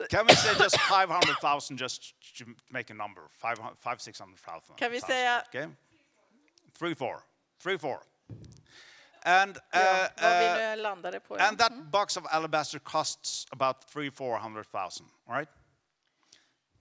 Can 0.09 0.25
we 0.27 0.35
say 0.35 0.53
just 0.63 0.77
500,000 0.79 1.77
just 1.77 2.13
to 2.37 2.45
make 2.69 2.91
a 2.91 2.95
number? 2.95 3.21
500, 3.41 3.75
500 3.79 4.01
600,000. 4.01 4.75
Kan 4.75 4.91
vi 4.91 5.01
säga- 5.01 5.43
Okay. 5.49 5.67
Three, 6.79 6.95
four. 6.95 7.19
Three, 7.63 7.77
four. 7.79 7.99
And, 9.25 9.57
uh, 9.57 9.61
Ja, 10.21 10.73
uh, 10.73 10.81
landade 10.81 11.19
på. 11.19 11.35
and 11.35 11.57
that 11.57 11.71
box 11.91 12.17
of 12.17 12.25
alabaster 12.29 12.79
costs 12.79 13.45
about 13.51 13.75
three, 13.93 14.11
400,000, 14.11 15.05
all 15.27 15.35
right? 15.35 15.49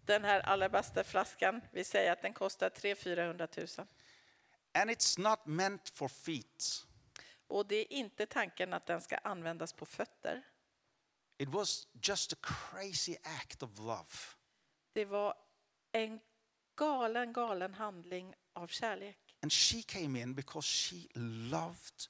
Den 0.07 0.25
här 0.25 0.41
alabasterflaskan, 0.41 1.61
vi 1.73 1.85
säger 1.85 2.13
att 2.13 2.23
den 2.23 2.35
kostar 2.35 2.71
300 2.71 3.49
000 3.57 3.67
And 4.75 4.91
it's 4.91 5.21
not 5.21 5.47
meant 5.47 5.89
for 5.89 6.09
feet. 6.09 6.87
Och 7.47 7.67
det 7.67 7.77
är 7.77 7.93
inte 7.93 8.27
tanken 8.27 8.73
att 8.73 8.87
den 8.87 9.01
ska 9.01 9.17
användas 9.17 9.73
på 9.73 9.87
fötter. 9.87 10.43
It 11.39 11.49
was 11.49 11.89
just 12.03 12.33
a 12.33 12.37
crazy 12.43 13.17
act 13.23 13.63
of 13.63 13.79
love. 13.79 14.07
Det 14.93 15.05
var 15.05 15.35
en 15.93 16.21
galen, 16.77 17.33
galen 17.33 17.75
handling 17.75 18.35
av 18.53 18.67
kärlek. 18.67 19.37
And 19.43 19.53
she 19.53 19.83
came 19.83 20.21
in 20.21 20.35
because 20.35 20.67
she 20.67 21.09
loved 21.15 22.09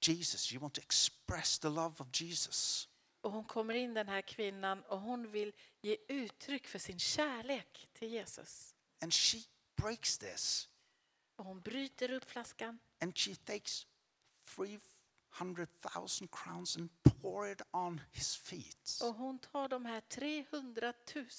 Jesus. 0.00 0.42
She 0.42 0.58
wanted 0.58 0.82
to 0.82 0.86
express 0.86 1.58
the 1.58 1.68
love 1.68 1.94
of 1.98 2.06
Jesus. 2.12 2.88
Och 3.20 3.32
hon 3.32 3.44
kommer 3.44 3.74
in 3.74 3.94
den 3.94 4.08
här 4.08 4.22
kvinnan 4.22 4.82
och 4.82 5.00
hon 5.00 5.30
vill 5.30 5.52
ge 5.80 5.96
uttryck 6.08 6.66
för 6.66 6.78
sin 6.78 6.98
kärlek 6.98 7.88
till 7.92 8.08
Jesus. 8.08 8.74
And 9.02 9.14
she 9.14 9.38
breaks 9.76 10.18
this 10.18 10.68
Och 11.36 11.44
hon 11.44 11.60
bryter 11.60 12.10
upp 12.12 12.30
flaskan 12.30 12.78
and 13.00 13.18
she 13.18 13.34
takes 13.34 13.86
300,000 14.46 16.28
crowns 16.28 16.76
and 16.76 16.90
pour 17.02 17.50
it 17.52 17.62
on 17.72 18.00
his 18.12 18.36
feet. 18.36 18.98
och 19.02 19.14
hon 19.14 19.38
tar 19.38 19.68
de 19.68 19.84
här 19.84 20.00
300 20.00 20.92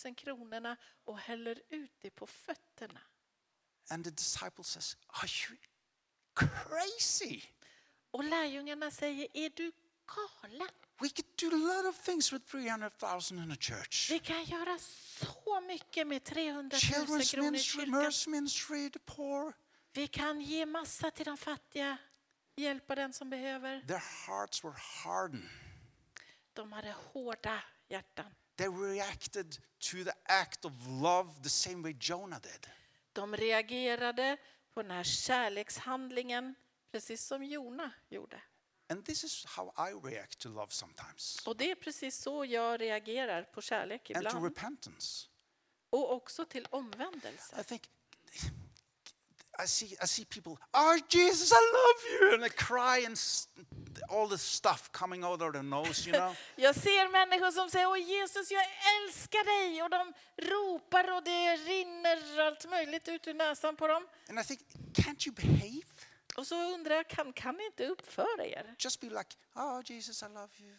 000 0.06 0.16
kronorna 0.16 0.78
och 1.04 1.20
häller 1.20 1.62
ut 1.70 1.92
det 2.02 2.10
på 2.10 2.28
fötterna. 2.28 3.02
And 3.90 4.04
the 4.06 4.12
disciple 4.12 4.64
says, 4.64 4.98
Are 5.08 5.28
you 5.50 5.58
crazy? 6.34 7.42
Och 8.12 8.24
lärjungarna 8.24 8.92
säger, 8.92 9.28
är 9.34 9.50
du 9.50 9.72
galen? 10.16 10.68
We 11.02 11.10
could 11.10 11.36
do 11.38 11.48
a 11.56 11.76
lot 11.76 11.86
of 11.90 11.96
things 12.06 12.32
with 12.34 12.46
300,000 12.46 13.38
in 13.44 13.52
a 13.52 13.56
church. 13.56 14.12
Vi 14.12 14.20
kan 14.20 14.44
göra 14.44 14.78
så 14.80 15.62
mycket 15.68 16.08
med 16.08 16.24
300 16.24 16.78
000 16.78 16.80
Children's 16.82 17.32
kronor 17.32 17.48
i 17.48 17.52
ministry, 17.52 17.80
kyrkan. 17.86 17.92
mercy 18.04 18.30
ministry, 18.30 18.90
the 18.90 19.00
poor. 19.00 19.54
Vi 19.94 20.08
kan 20.08 20.42
ge 20.42 20.66
massa 20.66 21.12
till 21.12 21.26
de 21.26 21.38
fattiga, 21.38 21.98
hjälpa 22.56 22.96
den 22.96 23.14
som 23.14 23.30
behöver. 23.30 23.82
Their 23.88 24.28
hearts 24.28 24.64
were 24.64 24.76
hardened. 25.04 25.50
De 26.54 26.72
hade 26.72 26.92
hårda 26.92 27.64
hjärtan. 27.90 28.26
They 28.56 28.68
reacted 28.68 29.58
to 29.80 30.04
the 30.04 30.14
act 30.26 30.66
of 30.66 30.74
love 30.88 31.30
the 31.44 31.50
same 31.50 31.84
way 31.84 31.96
Jonah 32.00 32.40
did. 32.42 32.68
De 33.14 33.36
reagerade 33.36 34.38
på 34.74 34.82
den 34.82 34.92
här 34.92 35.04
kärlekshandlingen 35.04 36.56
precis 36.92 37.26
som 37.26 37.44
Jona 37.44 37.92
gjorde. 38.10 38.42
And 38.92 39.06
this 39.06 39.24
is 39.24 39.46
how 39.46 39.74
I 39.78 40.08
react 40.10 40.40
to 40.40 40.50
love 40.50 40.72
sometimes. 40.72 41.48
Och 41.48 41.56
det 41.58 41.72
är 41.72 41.76
precis 41.76 42.18
så 42.22 42.46
jag 42.46 42.82
reagerar 42.82 43.44
på 43.44 43.62
kärlek 43.62 44.10
And 44.10 44.24
to 44.24 44.30
ibland. 44.30 44.46
repentance. 44.46 45.28
Och 45.90 46.14
också 46.14 46.46
till 46.46 46.68
omvändelse. 46.70 47.62
I 47.62 47.64
think 47.64 47.82
I 49.64 49.68
see 49.68 49.96
I 50.04 50.08
see 50.08 50.26
people, 50.26 50.58
oh 50.74 50.98
Jesus, 51.10 51.52
I 51.52 51.56
love 51.74 52.00
you, 52.12 52.34
and 52.34 52.42
they 52.44 52.50
cry 52.50 53.06
and 53.06 53.14
s- 53.14 53.48
all 54.10 54.30
this 54.30 54.42
stuff 54.42 54.90
coming 54.92 55.24
out 55.24 55.42
of 55.42 55.52
their 55.54 55.64
nose, 55.64 56.10
you 56.10 56.14
know. 56.18 56.36
Jag 56.56 56.76
ser 56.76 57.10
människor 57.12 57.52
som 57.52 57.70
säger 57.70 57.88
Åh 57.88 57.98
Jesus, 57.98 58.52
jag 58.52 58.64
älskar 59.04 59.44
dig 59.44 59.84
och 59.84 59.90
de 59.90 60.14
ropar 60.38 61.12
och 61.18 61.24
det 61.24 61.56
rinner 61.56 62.40
allt 62.48 62.70
möjligt 62.70 63.08
ut 63.08 63.28
ur 63.28 63.34
näsan 63.34 63.76
på 63.76 63.88
dem. 63.88 64.08
and 64.30 64.40
I 64.40 64.44
think, 64.44 64.60
can't 64.94 65.28
you 65.28 65.36
behave? 65.36 65.82
Och 66.36 66.48
så 66.48 66.74
undrar 66.74 66.96
jag, 66.96 67.08
kan, 67.08 67.34
kan 67.34 67.56
ni 67.56 67.66
inte 67.66 67.88
uppföra 67.88 68.46
er? 68.46 68.76
Just 68.80 69.00
be 69.00 69.10
like, 69.10 69.36
oh 69.56 69.82
Jesus, 69.86 70.24
I 70.24 70.26
love 70.26 70.50
you. 70.60 70.76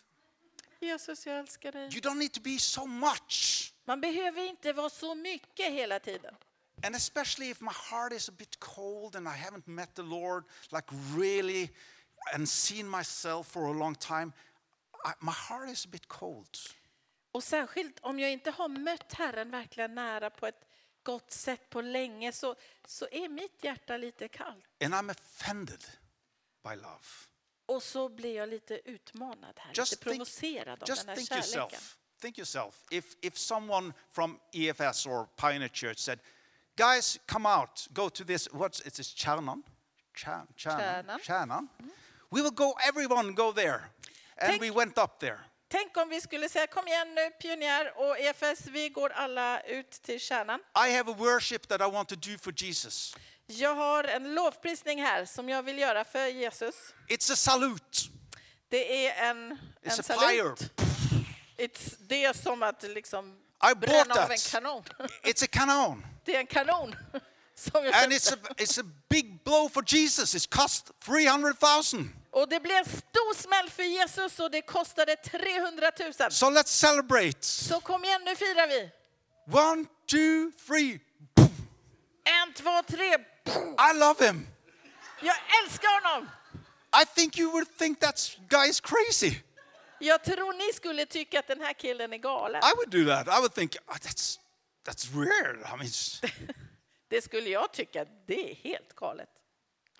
Jesus, 0.80 1.26
jag 1.26 1.38
älskar 1.38 1.72
dig. 1.72 1.82
You 1.82 2.00
don't 2.00 2.18
need 2.18 2.32
to 2.32 2.40
be 2.40 2.58
so 2.58 2.86
much. 2.86 3.72
Man 3.84 4.00
behöver 4.00 4.42
inte 4.42 4.72
vara 4.72 4.90
så 4.90 5.14
mycket 5.14 5.72
hela 5.72 6.00
tiden. 6.00 6.34
And 6.84 6.96
especially 6.96 7.50
if 7.50 7.60
my 7.60 7.72
heart 7.90 8.12
is 8.12 8.28
a 8.28 8.32
bit 8.32 8.60
cold 8.60 9.16
and 9.16 9.28
I 9.28 9.36
haven't 9.36 9.66
met 9.66 9.94
the 9.94 10.02
Lord 10.02 10.44
like 10.72 10.86
really 11.16 11.70
and 12.34 12.48
seen 12.48 12.88
myself 12.88 13.46
for 13.46 13.70
a 13.70 13.72
long 13.72 13.94
time, 13.94 14.32
I, 15.04 15.12
my 15.20 15.32
heart 15.32 15.70
is 15.70 15.86
a 15.86 15.88
bit 15.92 16.08
cold. 16.08 16.58
Och 17.32 17.44
särskilt 17.44 18.00
om 18.00 18.18
jag 18.18 18.32
inte 18.32 18.50
har 18.50 18.68
mött 18.68 19.12
Herren 19.12 19.50
verkligen 19.50 19.94
nära 19.94 20.30
på 20.30 20.46
ett 20.46 20.64
gott 21.04 21.30
sätt 21.30 21.70
på 21.70 21.80
länge 21.80 22.32
så, 22.32 22.54
så 22.84 23.08
är 23.10 23.28
mitt 23.28 23.64
hjärta 23.64 23.96
lite 23.96 24.28
kallt. 24.28 24.64
And 24.84 24.94
I'm 24.94 25.10
offended 25.10 25.84
by 26.64 26.76
love. 26.76 27.04
Och 27.66 27.82
så 27.82 28.08
blir 28.08 28.36
jag 28.36 28.48
lite 28.48 28.90
utmanad 28.90 29.58
här, 29.58 29.72
Just 29.74 29.92
lite 29.92 30.04
think, 30.04 30.16
provocerad 30.16 30.82
av 30.82 30.88
just 30.88 31.00
den 31.06 31.08
här 31.08 31.16
think 31.16 31.28
kärleken. 31.28 31.60
yourself. 31.60 31.98
Think 32.20 32.38
yourself. 32.38 32.84
If, 32.90 33.16
if 33.20 33.36
someone 33.38 33.92
from 34.10 34.38
EFS 34.52 35.06
or 35.06 35.26
Pioneer 35.36 35.68
Church 35.68 35.98
said, 35.98 36.18
guys, 36.76 37.18
come 37.26 37.46
out, 37.48 37.88
go 37.92 38.08
to 38.10 38.24
this, 38.24 38.48
what's 38.52 38.80
it's 38.80 38.96
this 38.96 39.14
Kärnan? 39.14 39.62
Kärnan? 40.14 40.46
Kärnan. 40.56 41.20
Kärnan. 41.22 41.68
We 42.30 42.42
will 42.42 42.50
go, 42.54 42.74
everyone 42.88 43.32
go 43.34 43.52
there. 43.52 43.90
And 44.36 44.50
Tänk- 44.50 44.62
we 44.62 44.70
went 44.70 44.98
up 44.98 45.18
there. 45.20 45.38
Tänk 45.72 45.96
om 45.96 46.08
vi 46.08 46.20
skulle 46.20 46.48
säga 46.48 46.66
kom 46.66 46.88
igen 46.88 47.14
nu 47.14 47.30
pionjär 47.30 47.92
och 47.96 48.18
EFS, 48.18 48.66
vi 48.66 48.88
går 48.88 49.10
alla 49.10 49.60
ut 49.60 49.90
till 49.90 50.20
kärnan. 50.20 50.60
I 50.88 50.96
have 50.96 51.12
a 51.12 51.14
worship 51.18 51.68
that 51.68 51.80
I 51.80 51.90
want 51.92 52.08
to 52.08 52.14
do 52.14 52.38
for 52.38 52.52
Jesus. 52.56 53.16
Jag 53.46 53.74
har 53.74 54.04
en 54.04 54.34
lovprisning 54.34 55.02
här 55.02 55.24
som 55.24 55.48
jag 55.48 55.62
vill 55.62 55.78
göra 55.78 56.04
för 56.04 56.26
Jesus. 56.26 56.74
It's 57.08 57.32
a 57.32 57.36
salute. 57.36 57.98
Det 58.68 59.06
är 59.06 59.30
en, 59.30 59.52
It's 59.52 59.58
en 59.82 60.00
a 60.00 60.02
salut. 60.02 60.58
fire. 60.58 61.66
It's, 61.66 61.96
det 62.00 62.24
är 62.24 62.32
som 62.32 62.62
att 62.62 62.82
liksom 62.82 63.38
I 63.72 63.74
bränna 63.74 64.14
av 64.14 64.30
en 64.30 64.38
kanon. 64.50 64.82
It's 65.22 65.44
a 65.44 65.48
canon. 65.52 66.06
Det 66.24 66.36
är 66.36 66.40
en 66.40 66.46
kanon. 66.46 66.94
And 67.74 68.12
it's 68.12 68.34
a, 68.34 68.36
it's 68.56 68.80
a 68.80 68.84
big 69.08 69.44
blow 69.44 69.68
for 69.68 69.84
Jesus. 69.86 70.34
It's 70.34 70.46
cost 70.46 70.90
300,000. 71.06 72.21
Och 72.32 72.48
det 72.48 72.60
blev 72.60 72.76
en 72.76 72.84
stor 72.84 73.34
smäll 73.34 73.70
för 73.70 73.82
Jesus 73.82 74.40
och 74.40 74.50
det 74.50 74.62
kostade 74.62 75.16
300 75.16 75.90
000. 76.00 76.12
So 76.32 76.46
let's 76.50 76.66
celebrate. 76.66 77.42
Så 77.46 77.80
kom 77.80 78.04
igen, 78.04 78.22
nu 78.24 78.36
firar 78.36 78.66
vi. 78.68 78.90
One, 79.58 79.84
two, 80.10 80.50
three. 80.66 81.00
En, 82.24 82.52
två, 82.54 82.82
tre. 82.88 83.14
I 83.92 83.98
love 83.98 84.26
him. 84.26 84.46
Jag 85.22 85.36
älskar 85.64 86.10
honom. 86.10 86.30
I 87.02 87.04
think 87.14 87.38
you 87.38 87.50
would 87.52 87.78
think 87.78 88.00
that 88.00 88.36
guy 88.48 88.68
is 88.68 88.80
crazy. 88.80 89.40
Jag 89.98 90.24
tror 90.24 90.52
ni 90.52 90.72
skulle 90.72 91.06
tycka 91.06 91.38
att 91.38 91.46
den 91.46 91.60
här 91.60 91.72
killen 91.72 92.12
är 92.12 92.18
galen. 92.18 92.62
I 92.64 92.72
would 92.76 92.90
do 92.90 93.10
that. 93.16 93.38
I 93.38 93.40
would 93.40 93.54
think 93.54 93.76
"Oh, 93.86 93.94
that's 93.94 94.38
that's 94.86 95.06
weird. 95.14 95.58
I 95.60 95.76
mean, 95.76 95.90
Det 97.08 97.22
skulle 97.22 97.48
jag 97.50 97.72
tycka, 97.72 98.06
det 98.26 98.50
är 98.50 98.54
helt 98.54 98.94
galet. 98.96 99.28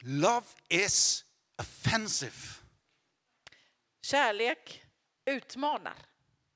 love 0.00 0.46
is 0.68 1.24
offensive. 1.62 2.36
Kärlek 4.02 4.84
utmanar. 5.24 5.96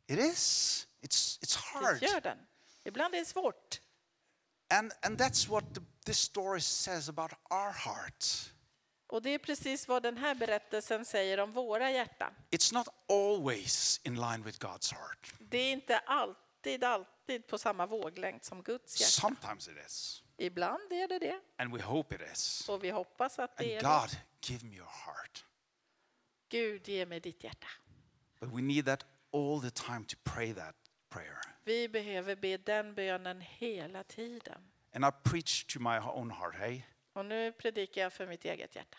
It 0.06 0.18
is. 0.18 0.86
It's 1.02 1.40
it's 1.40 1.58
Det 1.80 1.86
hard. 1.86 2.02
gör 2.02 2.20
den. 2.20 2.38
Ibland 2.84 3.14
är 3.14 3.18
det 3.18 3.24
svårt. 3.24 3.80
And 4.74 4.92
and 5.02 5.20
that's 5.20 5.48
what 5.48 5.74
the, 5.74 5.80
this 6.04 6.18
story 6.18 6.60
says 6.60 7.08
about 7.08 7.32
our 7.50 7.72
heart. 7.72 8.24
Och 9.08 9.22
det 9.22 9.30
är 9.30 9.38
precis 9.38 9.88
vad 9.88 10.02
den 10.02 10.16
här 10.16 10.34
berättelsen 10.34 11.04
säger 11.04 11.40
om 11.40 11.52
våra 11.52 11.90
hjärtan. 11.90 12.34
It's 12.50 12.74
not 12.74 12.88
always 13.08 14.00
in 14.04 14.14
line 14.14 14.42
with 14.42 14.58
God's 14.58 14.94
heart. 14.94 15.34
Det 15.38 15.58
är 15.58 15.72
inte 15.72 15.98
alltid, 15.98 16.84
alltid 16.84 17.46
på 17.46 17.58
samma 17.58 17.86
våglängd 17.86 18.44
som 18.44 18.62
Guds 18.62 19.00
hjärta. 19.00 19.10
Sometimes 19.10 19.68
it 19.68 19.76
is, 19.86 20.22
Ibland 20.38 20.92
är 20.92 21.08
det 21.08 21.18
det. 21.18 21.40
and 21.56 21.72
we 21.76 21.82
hope 21.82 22.14
it 22.14 22.20
is. 22.32 22.68
Och 22.68 22.84
vi 22.84 22.90
hoppas 22.90 23.38
att 23.38 23.56
det 23.56 23.74
är 23.74 23.84
And 23.86 24.10
det. 24.10 24.16
God, 24.16 24.50
give 24.50 24.66
me 24.68 24.76
your 24.76 24.88
heart. 25.06 25.44
Gud, 26.48 26.88
ge 26.88 27.06
mig 27.06 27.20
ditt 27.20 27.44
hjärta. 27.44 27.66
But 28.40 28.50
we 28.52 28.62
need 28.62 28.86
that 28.86 29.04
all 29.32 29.60
the 29.62 29.70
time 29.70 30.04
to 30.04 30.16
pray 30.24 30.54
that 30.54 30.74
prayer. 31.08 31.38
Vi 31.64 31.88
behöver 31.88 32.36
be 32.36 32.56
den 32.56 32.94
bönen 32.94 33.40
hela 33.40 34.04
tiden. 34.04 34.72
And 34.94 35.04
I 35.04 35.10
preach 35.30 35.64
to 35.66 35.80
my 35.80 35.98
own 35.98 36.30
heart, 36.30 36.54
hey? 36.54 36.82
Och 37.12 37.26
nu 37.26 37.52
predikar 37.52 38.02
jag 38.02 38.12
för 38.12 38.26
mitt 38.26 38.44
eget 38.44 38.76
hjärta. 38.76 38.98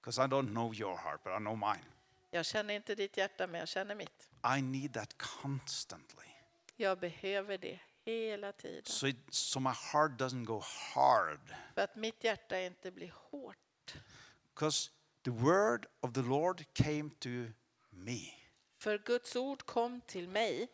Because 0.00 0.22
I 0.22 0.26
don't 0.26 0.48
know 0.48 0.74
your 0.74 0.96
heart, 0.96 1.24
but 1.24 1.32
I 1.32 1.38
know 1.38 1.58
mine. 1.58 1.84
Jag 2.30 2.46
känner 2.46 2.74
inte 2.74 2.94
ditt 2.94 3.16
hjärta, 3.16 3.46
men 3.46 3.58
jag 3.58 3.68
känner 3.68 3.94
mitt. 3.94 4.30
I 4.58 4.62
need 4.62 4.94
that 4.94 5.14
constantly. 5.18 6.26
Jag 6.76 6.98
behöver 6.98 7.58
det 7.58 7.78
hela 8.04 8.52
tiden. 8.52 8.84
So, 8.84 9.06
it, 9.06 9.16
so 9.30 9.60
my 9.60 9.72
heart 9.92 10.12
doesn't 10.12 10.44
go 10.44 10.62
hard. 10.94 11.54
För 11.74 11.82
att 11.82 11.96
mitt 11.96 12.24
hjärta 12.24 12.60
inte 12.60 12.90
blir 12.90 13.12
hårt. 13.30 13.56
Because 14.54 14.90
The 15.22 15.32
word 15.32 15.86
of 16.02 16.14
the 16.14 16.22
Lord 16.22 16.66
came 16.72 17.10
to 17.20 17.52
me. 17.90 18.32
För 18.78 18.98
Guds 18.98 19.36
ord 19.36 19.66
kom 19.66 20.00
till 20.00 20.28
mig. 20.28 20.68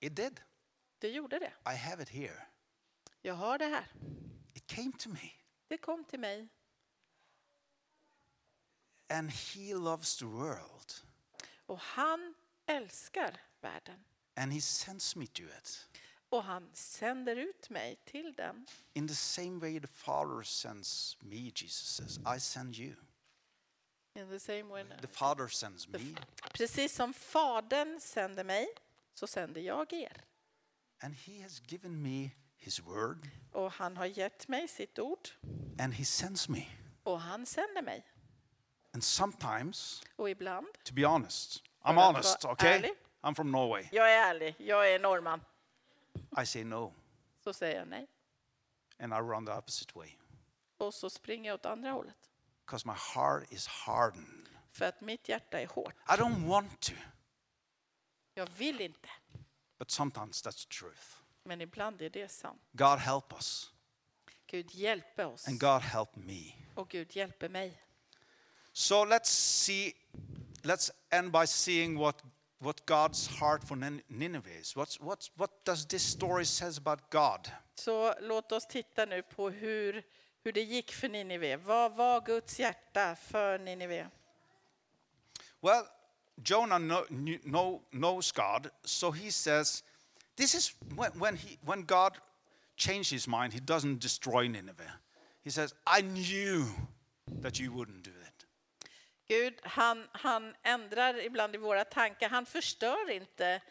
It 0.00 0.14
did. 0.14 0.40
Det 0.98 1.08
gjorde 1.08 1.38
det. 1.38 1.52
I 1.72 1.76
have 1.76 2.02
it 2.02 2.08
here. 2.08 2.46
Jag 3.20 3.34
har 3.34 3.58
det 3.58 3.66
här. 3.66 3.92
It 4.54 4.66
came 4.66 4.92
to 4.98 5.08
me. 5.08 5.32
Det 5.68 5.78
kom 5.78 6.04
till 6.04 6.20
mig. 6.20 6.48
And 9.08 9.30
he 9.30 9.74
loves 9.74 10.16
the 10.16 10.24
world. 10.24 10.92
Och 11.66 11.78
han 11.78 12.34
älskar 12.66 13.40
världen. 13.60 14.04
And 14.34 14.52
he 14.52 14.60
sends 14.60 15.16
me 15.16 15.26
to 15.26 15.42
it. 15.42 15.88
Och 16.28 16.44
han 16.44 16.70
sänder 16.74 17.36
ut 17.36 17.70
mig 17.70 17.96
till 18.04 18.32
den. 18.32 18.66
In 18.94 19.08
the 19.08 19.14
same 19.14 19.58
way 19.60 19.80
the 19.80 19.86
Father 19.86 20.42
sends 20.42 21.16
me, 21.20 21.36
Jesus 21.54 21.86
says, 21.88 22.18
I 22.36 22.40
send 22.40 22.76
you. 22.78 22.94
In 24.14 24.28
the 24.28 24.40
same 24.40 24.62
way. 24.68 24.84
The 25.00 25.06
Father 25.08 25.48
sends 25.48 25.88
me, 25.88 26.14
Precis 26.54 26.94
som 26.94 27.14
Fadern 27.14 28.00
sänder 28.00 28.44
mig 28.44 28.66
så 29.14 29.26
sänder 29.26 29.60
jag 29.60 29.92
er. 29.92 30.24
and 31.00 31.14
he 31.14 31.42
has 31.42 31.60
given 31.68 32.02
me 32.02 32.30
his 32.56 32.80
word, 32.80 33.28
Och 33.52 33.72
han 33.72 33.96
har 33.96 34.06
gett 34.06 34.48
mig 34.48 34.68
sitt 34.68 34.98
ord 34.98 35.28
and 35.78 35.94
he 35.94 36.04
sends 36.04 36.48
me. 36.48 36.66
och 37.04 37.20
han 37.20 37.46
sänder 37.46 37.82
mig. 37.82 38.06
And 38.92 39.04
sometimes, 39.04 40.02
Och 40.16 40.30
ibland, 40.30 40.66
to 40.84 40.94
be 40.94 41.06
honest, 41.06 41.62
I'm 41.82 41.94
honest, 42.06 42.44
okay? 42.44 42.68
ärlig. 42.78 42.92
I'm 43.22 43.34
from 43.34 43.50
Norway. 43.52 43.88
jag 43.92 44.12
är 44.12 44.18
ärlig, 44.30 44.54
jag 44.58 44.92
är 44.92 44.98
norrman, 44.98 45.40
I 46.42 46.46
say 46.46 46.64
no, 46.64 46.94
så 47.44 47.52
säger 47.52 47.78
jag 47.78 47.88
nej. 47.88 48.06
and 48.98 49.12
I 49.12 49.16
run 49.16 49.46
the 49.46 49.52
opposite 49.52 49.92
way 49.98 50.10
Och 50.78 50.94
så 50.94 51.10
springer 51.10 51.50
jag 51.50 51.54
åt 51.54 51.66
andra 51.66 51.90
hållet. 51.90 52.30
because 52.66 52.86
my 52.88 52.94
heart 53.14 53.52
is 53.52 53.66
hardened. 53.66 54.48
För 54.72 54.84
att 54.84 55.00
mitt 55.00 55.28
hjärta 55.28 55.60
är 55.60 55.66
hårt. 55.66 55.94
I 56.08 56.12
don't 56.12 56.46
want 56.48 56.80
to, 56.80 56.92
Jag 58.34 58.46
vill 58.56 58.80
inte. 58.80 59.08
but 59.78 59.90
sometimes 59.90 60.44
that's 60.46 60.64
the 60.68 60.74
truth. 60.80 61.16
Men 61.44 61.60
ibland 61.60 62.02
är 62.02 62.10
det 62.10 62.28
sant. 62.28 62.60
God 62.72 62.98
help 62.98 63.32
us, 63.32 63.72
Gud 64.46 64.74
hjälper 64.74 65.26
oss. 65.26 65.48
and 65.48 65.60
God 65.60 65.82
help 65.82 66.16
me. 66.16 66.52
Och 66.74 66.88
Gud 66.88 67.16
hjälper 67.16 67.48
mig. 67.48 67.82
So 68.72 69.04
let's 69.04 69.24
see, 69.64 69.92
let's 70.62 70.90
end 71.10 71.32
by 71.32 71.46
seeing 71.46 71.98
what, 71.98 72.22
what 72.62 72.86
God's 72.86 73.26
heart 73.26 73.64
for 73.64 73.76
Nin- 73.76 74.02
Nineveh 74.08 74.60
is. 74.60 74.76
What's, 74.76 75.00
what's, 75.00 75.30
what 75.36 75.64
does 75.64 75.84
this 75.86 76.02
story 76.02 76.44
says 76.44 76.78
about 76.78 77.10
God? 77.10 77.50
Så 77.74 78.14
låt 78.20 78.52
oss 78.52 78.66
titta 78.66 79.04
nu 79.04 79.22
på 79.22 79.50
hur, 79.50 80.02
hur 80.44 80.52
det 80.52 80.62
gick 80.62 80.92
för 80.92 81.08
Ninive. 81.08 81.56
Vad 81.56 81.92
var 81.92 82.20
Guds 82.20 82.60
hjärta 82.60 83.16
för 83.16 83.58
Ninive? 83.58 84.10
Well, 85.60 85.86
Jonah 86.44 86.78
know, 86.78 87.04
know, 87.44 87.82
knows 87.92 88.32
God, 88.32 88.70
so 88.84 89.10
he 89.10 89.30
says, 89.30 89.82
this 90.36 90.54
is 90.54 90.74
when, 90.96 91.12
when, 91.18 91.36
he, 91.36 91.58
when 91.64 91.82
God 91.82 92.18
changed 92.76 93.10
his 93.10 93.28
mind, 93.28 93.52
he 93.52 93.60
doesn't 93.60 94.00
destroy 94.00 94.48
Nineveh. 94.48 94.90
He 95.44 95.50
says, 95.50 95.74
I 95.86 96.00
knew 96.00 96.66
that 97.42 97.60
you 97.60 97.72
wouldn't 97.72 98.02
do 98.02 98.10
it. 98.10 98.21
Gud, 99.32 99.54
han, 99.62 100.08
han 100.12 100.54
ändrar 100.62 101.20
ibland 101.20 101.54
i 101.54 101.58
våra 101.58 101.84
tankar. 101.84 102.28
Han 102.28 102.46
förstör 102.46 103.10
inte 103.10 103.62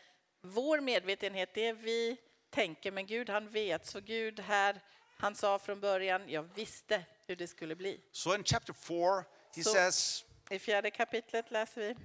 vår 0.42 0.82
medvetenhet, 0.82 1.54
det 1.54 1.74
vi 1.74 2.18
tänker. 2.50 2.92
Men 2.92 3.06
Gud, 3.06 3.30
han 3.30 3.50
vet. 3.50 3.86
Så 3.86 4.02
Gud 4.02 4.40
här, 4.40 4.82
han 5.18 5.36
sa 5.36 5.60
från 5.60 5.80
början, 5.80 6.30
jag 6.30 6.44
visste 6.44 7.06
hur 7.28 7.36
det 7.36 7.48
skulle 7.48 7.76
bli. 7.76 8.02
So 8.12 8.36
in 8.36 8.44
chapter 8.44 8.74
4, 8.74 9.26
he 9.56 9.62
So- 9.62 9.74
says, 9.74 10.26
I 10.50 10.60
fjärde 10.60 10.92
kapitlet 10.92 11.52
läser 11.52 11.82
vi. 11.82 11.96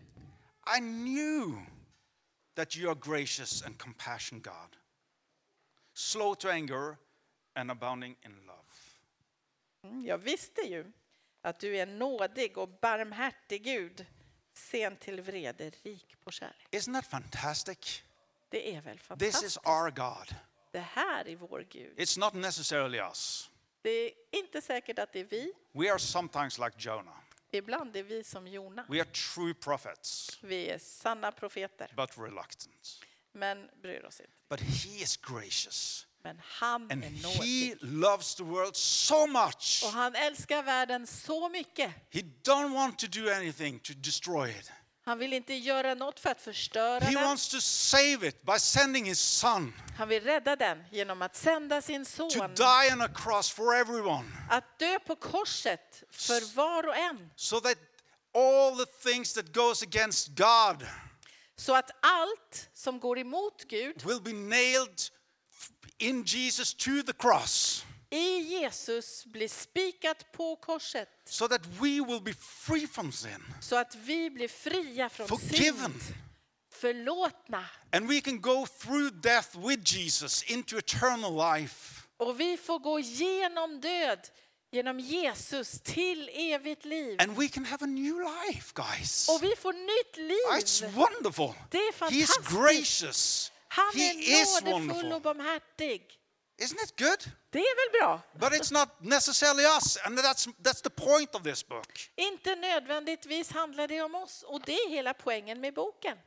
I 0.77 0.81
knew 0.81 1.67
that 2.55 2.77
you 2.77 2.91
are 2.91 2.99
gracious 3.01 3.63
and 3.63 3.79
compassionate 3.79 4.51
God, 4.51 4.77
slow 5.95 6.35
to 6.35 6.49
anger 6.49 6.97
and 7.55 7.71
abounding 7.71 8.17
in 8.25 8.47
love. 8.47 8.69
Mm, 9.85 10.05
Jag 10.07 10.19
visste 10.19 10.61
ju 10.61 10.93
att 11.47 11.59
du 11.61 11.77
är 11.77 11.87
nådig 11.87 12.59
och 12.59 12.69
barmhärtig 12.69 13.63
Gud, 13.65 14.07
sen 14.55 14.97
till 14.97 15.21
vrede, 15.21 15.71
rik 15.83 16.17
på 16.25 16.31
kärlek. 16.31 16.67
Isn't 16.71 16.95
that 16.95 17.07
fantastic? 17.07 18.03
Det 18.49 18.75
är 18.75 18.81
väl 18.81 18.99
This 18.99 19.03
is 19.03 19.07
fantastiskt? 19.09 19.57
our 19.67 19.91
God. 19.91 20.35
Det 20.73 20.81
här 20.81 21.29
är 21.29 21.37
vår 21.37 21.67
Gud. 21.71 21.99
It's 21.99 22.19
not 22.19 22.35
necessarily 22.35 22.99
us. 22.99 23.51
Det 23.83 23.91
är 23.91 24.11
inte 24.31 24.61
säkert 24.63 24.99
att 24.99 25.13
det 25.13 25.21
är 25.21 25.25
vi. 25.25 25.53
We 25.73 25.91
are 25.93 25.99
sometimes 25.99 26.59
like 26.59 26.73
Jonah. 26.79 27.17
Ibland 27.51 27.97
är 27.97 28.03
vi 28.03 28.25
som 28.25 28.47
Jona. 28.47 28.87
We 28.89 29.01
are 29.01 29.09
true 29.35 29.55
prophets, 29.55 30.39
Vi 30.43 30.69
är 30.71 30.79
sanna 30.79 31.33
profeter, 31.33 31.93
but 31.97 32.19
reluctant. 32.19 33.01
men 33.33 33.71
bryr 33.83 34.05
oss 34.05 34.21
inte. 34.21 34.33
But 34.49 34.61
he 34.61 34.89
is 35.03 35.17
gracious. 35.17 36.07
Men 36.27 36.41
han 36.45 36.83
And 36.93 37.05
är 37.05 37.09
he 37.09 37.23
nådig. 37.23 37.77
loves 37.81 38.35
the 38.35 38.43
world 38.43 38.77
so 38.77 39.27
much. 39.27 39.83
Och 39.85 39.91
han 39.93 40.15
älskar 40.15 40.63
världen 40.63 41.07
så 41.07 41.49
mycket. 41.49 41.91
He 42.11 42.21
don't 42.45 42.75
want 42.75 42.99
to 42.99 43.07
do 43.07 43.31
anything 43.35 43.79
to 43.81 43.93
destroy 43.97 44.51
it. 44.51 44.71
Han 45.05 45.19
vill 45.19 45.33
inte 45.33 45.55
göra 45.55 45.95
något 45.95 46.21
för 46.21 46.31
att 46.31 46.41
förstöra 46.41 47.01
He 47.05 47.13
den. 47.15 47.25
wants 47.25 47.49
to 47.49 47.61
save 47.61 48.29
it 48.29 48.43
by 48.43 48.59
sending 48.59 49.05
his 49.05 49.21
son 49.21 49.73
Han 49.99 50.09
vill 50.09 50.23
rädda 50.25 50.57
den 50.57 50.85
genom 50.91 51.23
att 51.23 51.37
sända 51.37 51.83
sin 51.83 52.05
to 52.05 52.31
son 52.31 52.55
die 52.55 52.93
on 52.93 53.03
a 53.03 53.09
cross 53.15 53.51
for 53.51 53.75
everyone. 53.77 54.25
att 54.51 54.79
dö 54.79 54.99
på 54.99 55.17
korset 55.17 56.03
för 56.11 56.55
var 56.55 56.87
och 56.89 56.97
en. 56.97 57.31
so 57.37 57.61
that 57.61 57.79
all 58.35 58.77
the 58.87 59.11
things 59.11 59.33
that 59.33 59.53
goes 59.55 59.83
against 59.83 60.29
God 60.29 60.87
Så 61.59 61.75
att 61.75 61.91
allt 62.03 62.69
som 62.75 63.01
går 63.01 63.19
emot 63.19 63.65
Gud 63.69 64.03
will 64.07 64.21
be 64.23 64.33
nailed 64.33 65.01
in 65.99 66.25
Jesus 66.27 66.75
to 66.75 67.03
the 67.07 67.13
cross 67.13 67.85
i 68.11 68.39
Jesus 68.61 69.25
blir 69.25 69.49
spikat 69.49 70.33
på 70.33 70.57
korset. 70.57 71.09
so 71.25 71.49
that 71.49 71.67
we 71.81 72.01
will 72.01 72.21
be 72.21 72.35
free 72.35 72.87
from 72.87 73.13
sin 73.13 73.45
Så 73.61 73.77
att 73.77 73.95
vi 73.95 74.31
blir 74.31 74.49
fria 74.49 75.09
från 75.09 75.29
Forgiven. 75.29 75.93
synd. 76.01 76.15
Förlåtna. 76.71 77.65
and 77.93 78.09
we 78.09 78.21
can 78.21 78.41
go 78.41 78.67
through 78.67 79.11
death 79.11 79.57
with 79.69 79.83
Jesus 79.97 80.43
into 80.43 80.77
eternal 80.79 81.33
life 81.55 82.03
Och 82.19 82.41
vi 82.41 82.57
får 82.57 82.79
gå 82.79 83.01
genom 83.01 83.81
död, 83.81 84.19
genom 84.73 85.01
Jesus 85.01 85.81
till 85.81 86.31
evigt 86.33 86.85
liv. 86.85 87.17
and 87.21 87.37
we 87.37 87.49
can 87.49 87.65
have 87.65 87.85
a 87.85 87.87
new 87.89 88.21
life 88.21 88.73
guys 88.75 89.29
Och 89.29 89.43
vi 89.43 89.57
får 89.57 89.73
nytt 89.73 90.17
it's 90.63 90.83
liv. 90.83 90.95
wonderful 90.95 91.55
Det 91.71 91.79
är 91.79 91.93
he's 91.93 91.95
fantastiskt. 91.95 92.51
gracious 92.51 93.53
Han 93.77 93.93
he 93.95 94.11
är 94.11 94.65
nådefull 94.65 95.13
och 95.13 95.23
barmhärtig. 95.23 96.19
isn't 96.63 96.85
it 96.85 96.99
good 96.99 97.33
Det 97.51 97.59
är 97.59 97.77
väl 97.93 98.01
bra? 98.01 98.21
but 98.35 98.53
it's 98.61 98.73
not 98.73 98.89
necessarily 99.01 99.65
us 99.65 99.97
and 100.05 100.19
that's 100.19 100.49
that's 100.63 100.83
the 100.83 100.91
point 100.91 101.35
of 101.35 101.43
this 101.43 101.69
book 101.69 102.11
Inte 102.17 102.55
nödvändigtvis 102.57 103.51
handlar 103.51 103.89
det 103.89 104.03
om 104.03 104.15
oss. 104.15 104.43
Och 104.43 104.61
det 104.67 104.73
är 104.73 104.89
hela 104.91 105.15
poängen 105.15 105.61
med 105.61 105.75
boken. 105.75 106.19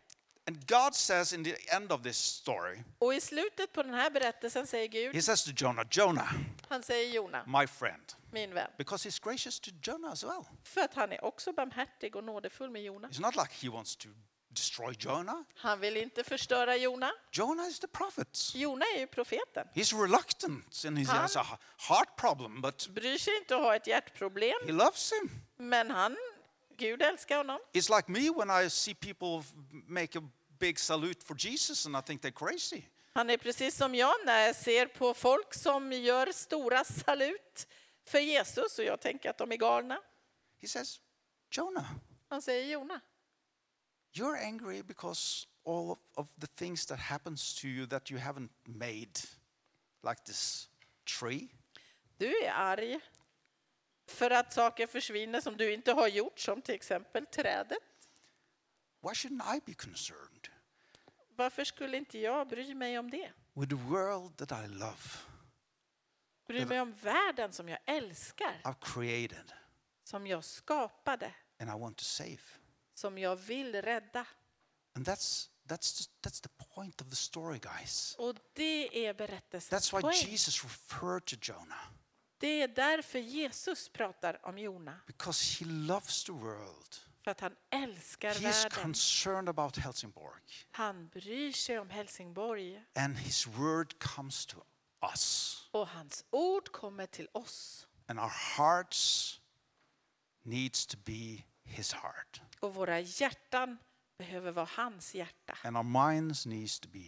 and 0.48 0.68
God 0.68 0.96
says 0.96 1.34
in 1.34 1.44
the 1.44 1.56
end 1.76 1.92
of 1.92 2.02
this 2.04 2.18
story 2.18 2.84
Och 3.00 3.14
i 3.14 3.22
slutet 3.22 3.74
på 3.74 3.84
den 3.84 3.94
här 3.94 4.10
berättelsen 4.10 4.68
säger 4.68 4.90
He 5.08 5.12
Gud, 5.14 5.24
says 5.24 5.44
to 5.44 5.52
Jonah, 5.56 5.86
Jonah, 5.92 6.34
han 6.68 6.84
säger 6.84 7.14
Jona, 7.14 7.46
my 7.60 7.68
friend, 7.68 8.14
min 8.32 8.54
vän. 8.54 8.72
because 8.78 9.10
he's 9.10 9.24
gracious 9.24 9.60
to 9.60 9.72
Jonah 9.84 10.12
as 10.12 10.24
well. 10.24 10.44
För 10.64 10.82
att 10.82 10.94
han 10.94 11.12
är 11.12 11.24
också 11.26 11.54
barmhärtig 11.54 12.16
och 12.16 12.24
nådefull 12.24 12.70
med 12.70 12.84
Jona. 12.84 13.08
It's 13.08 13.22
not 13.22 13.36
like 13.36 13.50
he 13.66 13.70
wants 13.70 13.96
to 13.96 14.08
destroy 14.50 14.96
Jonah. 15.00 15.44
Han 15.56 15.80
vill 15.80 15.98
inte 15.98 16.24
förstöra 16.24 16.76
Jona. 16.78 17.12
Jonah 17.32 17.68
is 17.68 17.80
the 17.80 17.88
prophet. 17.88 18.52
Jona 18.56 18.86
är 18.96 19.00
ju 19.00 19.08
profeten. 19.08 19.68
He's 19.74 20.02
reluctant 20.02 20.84
and 20.88 20.98
he 21.00 21.06
has 21.06 21.36
a 21.36 21.46
heart 21.78 22.16
problem, 22.18 22.62
but 22.62 22.88
Bryr 22.88 23.18
sig 23.18 23.38
inte 23.38 23.56
att 23.56 23.62
ha 23.62 23.76
ett 23.76 23.88
hjärtproblem. 23.88 24.56
he 24.66 24.72
loves 24.72 25.12
him. 25.14 25.30
Men 25.58 25.92
han, 25.92 26.18
Gud 26.78 27.02
älskar 27.02 27.38
honom. 27.38 27.60
It's 27.74 27.96
like 27.98 28.12
me 28.12 28.30
when 28.30 28.66
I 28.66 28.70
see 28.70 28.94
people 28.96 29.44
make 29.88 30.20
a 30.20 30.22
big 30.60 30.80
salute 30.80 31.26
for 31.26 31.36
Jesus 31.40 31.86
and 31.86 31.96
I 31.98 32.02
think 32.02 32.22
they're 32.24 32.48
crazy. 32.50 32.82
Han 33.14 33.30
är 33.30 33.38
precis 33.38 33.78
som 33.78 33.96
jag 33.96 34.16
när 34.26 34.46
jag 34.46 34.56
ser 34.56 34.86
på 34.86 35.14
folk 35.14 35.54
som 35.54 35.92
gör 35.92 36.32
stora 36.32 36.84
salut 36.84 37.68
för 38.06 38.20
Jesus 38.20 38.80
och 38.80 38.86
jag 38.86 39.02
tänker 39.02 39.30
att 39.30 39.38
de 39.38 39.52
är 39.52 39.56
galna. 39.58 40.00
He 40.62 40.68
says, 40.68 41.00
Jonah, 41.52 41.86
Han 42.30 42.42
säger 42.42 42.66
Jona, 42.74 43.00
you're 44.14 44.38
angry 44.38 44.82
because 44.84 45.48
all 45.66 45.92
of, 45.92 45.98
of 46.16 46.28
the 46.40 46.48
things 46.48 46.86
that 46.86 47.00
happens 47.00 47.56
to 47.62 47.68
you 47.68 47.86
that 47.88 48.12
you 48.12 48.20
haven't 48.20 48.50
made, 48.66 49.20
like 50.04 50.24
this 50.26 50.70
tree. 51.20 51.48
du 52.18 52.38
är 52.44 52.52
arg 52.52 53.00
för 54.08 54.32
att 54.32 54.54
saker 54.54 54.88
försvinner 54.88 55.42
som 55.42 55.58
du 55.58 55.74
inte 55.74 55.92
har 55.92 56.08
gjort, 56.08 56.40
som 56.40 56.62
till 56.62 56.76
exempel 56.76 57.26
trädet. 57.26 57.78
Why 59.02 59.10
shouldn't 59.10 59.56
I 59.58 59.62
be 59.66 59.74
concerned? 59.74 60.48
Varför 61.36 61.64
skulle 61.64 61.98
inte 61.98 62.20
jag 62.20 62.48
bry 62.48 62.74
mig 62.76 63.00
om 63.00 63.12
det? 63.12 63.32
with 63.56 63.70
the 63.70 63.76
world 63.76 64.38
that 64.38 64.52
I 64.52 64.68
love, 64.68 65.18
Bry 66.48 66.66
mig 66.66 66.82
om 66.82 66.94
världen 66.94 67.54
som 67.54 67.70
jag 67.70 67.80
älskar, 67.86 68.62
I've 68.64 68.76
created. 68.82 69.54
som 70.04 70.28
jag 70.28 70.44
skapade, 70.44 71.34
and 71.60 71.70
I 71.70 71.74
want 71.74 71.98
to 71.98 72.04
save. 72.04 72.40
Som 73.00 73.18
jag 73.18 73.36
vill 73.36 73.82
rädda. 73.82 74.26
And 74.96 75.08
that's, 75.08 75.50
that's, 75.68 75.98
just, 76.00 76.12
that's 76.22 76.42
the 76.42 76.50
point 76.76 77.02
of 77.02 77.10
the 77.10 77.16
story, 77.16 77.60
guys. 77.60 78.16
Och 78.20 78.36
det 78.54 79.06
är 79.08 79.14
berättelsens 79.14 79.92
That's 79.92 79.96
why 79.98 80.02
poäng. 80.02 80.32
Jesus 80.32 80.64
referred 80.64 81.26
to 81.26 81.36
Jonah, 81.42 81.88
Det 82.38 82.62
är 82.62 82.68
därför 82.68 83.20
Jesus 83.20 83.90
pratar 83.90 84.46
om 84.46 84.58
Jona. 84.58 85.00
because 85.08 85.60
he 85.60 85.66
loves 85.72 86.24
the 86.24 86.32
world. 86.32 86.96
För 87.24 87.32
att 87.32 87.40
han 87.40 87.56
älskar 87.70 88.30
He 88.30 88.50
is 88.50 88.66
världen. 88.66 88.82
concerned 88.82 89.50
about 89.50 89.78
Helsingborg, 89.78 90.42
Han 90.72 91.08
bryr 91.08 91.52
sig 91.52 91.80
om 91.80 91.90
Helsingborg. 91.90 92.84
and 92.96 93.18
his 93.18 93.48
word 93.48 94.00
comes 94.00 94.46
to 94.46 94.58
us. 95.14 95.56
Och 95.72 95.88
hans 95.88 96.26
ord 96.30 96.72
kommer 96.72 97.06
till 97.06 97.28
oss. 97.32 97.88
And 98.08 98.20
our 98.20 98.32
hearts 98.58 99.40
needs 100.44 100.86
to 100.86 100.98
be 101.06 101.44
his 101.64 101.94
heart. 101.94 102.42
Och 102.60 102.74
våra 102.74 103.00
hjärtan 103.00 103.78
behöver 104.18 104.52
vara 104.52 104.70
hans 104.72 105.16
hjärta. 105.16 105.58
And 105.64 105.78
our 105.78 106.12
minds 106.12 106.46
needs 106.46 106.80
to 106.80 106.90
be 106.90 107.00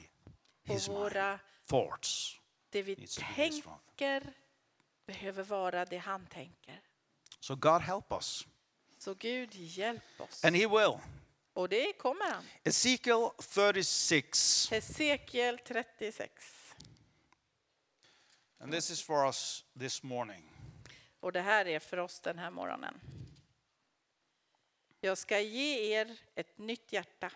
Och 0.68 0.74
his 0.74 0.88
mind. 0.88 1.00
våra, 1.00 1.40
Thoughts. 1.66 2.40
det 2.70 2.82
vi 2.82 3.08
tänker 3.08 4.34
behöver 5.06 5.44
vara 5.44 5.86
det 5.86 5.98
han 5.98 6.28
tänker. 6.28 6.82
So 7.40 7.56
God 7.56 7.82
help 7.82 8.12
us. 8.12 8.48
Så 8.98 9.14
Gud, 9.14 9.56
hjälp 9.56 10.22
oss. 10.22 10.46
And 10.46 10.56
he 10.56 10.68
will. 10.68 10.98
Och 11.54 11.70
det 11.70 11.94
kommer 11.94 12.32
han. 12.32 12.44
Ezekiel 12.64 13.30
36. 13.54 14.68
Hesekiel 14.72 15.58
36. 15.58 16.32
And 18.60 18.72
this 18.74 18.90
is 18.92 19.02
for 19.02 19.26
us 19.26 19.66
this 19.80 20.04
morning. 20.04 20.44
Och 21.20 21.32
det 21.32 21.42
här 21.42 21.66
är 21.68 21.80
för 21.80 21.98
oss 21.98 22.20
den 22.20 22.40
här 22.40 22.52
morgonen. 22.52 23.00
Jag 25.04 25.18
ska 25.18 25.40
ge 25.40 26.00
er 26.00 26.18
ett 26.36 26.58
nytt 26.58 26.94
hjärta 26.94 27.32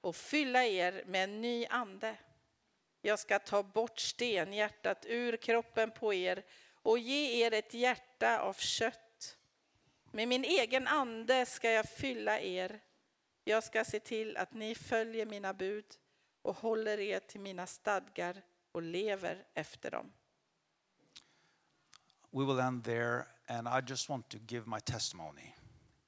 och 0.00 0.16
fylla 0.16 0.64
er 0.64 1.04
med 1.06 1.24
en 1.24 1.40
ny 1.40 1.66
ande. 1.66 2.16
Jag 3.00 3.18
ska 3.18 3.38
ta 3.38 3.62
bort 3.62 3.98
stenhjärtat 4.00 5.06
ur 5.08 5.36
kroppen 5.36 5.90
på 5.90 6.14
er 6.14 6.44
och 6.82 6.98
ge 6.98 7.46
er 7.46 7.52
ett 7.52 7.74
hjärta 7.74 8.40
av 8.40 8.54
kött. 8.54 9.38
Med 10.12 10.28
min 10.28 10.44
egen 10.44 10.86
ande 10.86 11.46
ska 11.46 11.70
jag 11.70 11.88
fylla 11.88 12.40
er. 12.40 12.80
Jag 13.44 13.64
ska 13.64 13.84
se 13.84 14.00
till 14.00 14.36
att 14.36 14.52
ni 14.52 14.74
följer 14.74 15.26
mina 15.26 15.54
bud 15.54 15.86
och 16.42 16.56
håller 16.56 17.00
er 17.00 17.20
till 17.20 17.40
mina 17.40 17.66
stadgar 17.66 18.42
och 18.72 18.82
lever 18.82 19.44
efter 19.54 19.90
dem. 19.90 20.12
We 22.30 22.44
will 22.44 22.58
end 22.58 22.84
there, 22.84 23.26
and 23.46 23.68
I 23.68 23.90
just 23.90 24.08
want 24.08 24.28
to 24.28 24.38
give 24.38 24.66
my 24.66 24.80
testimony. 24.80 25.54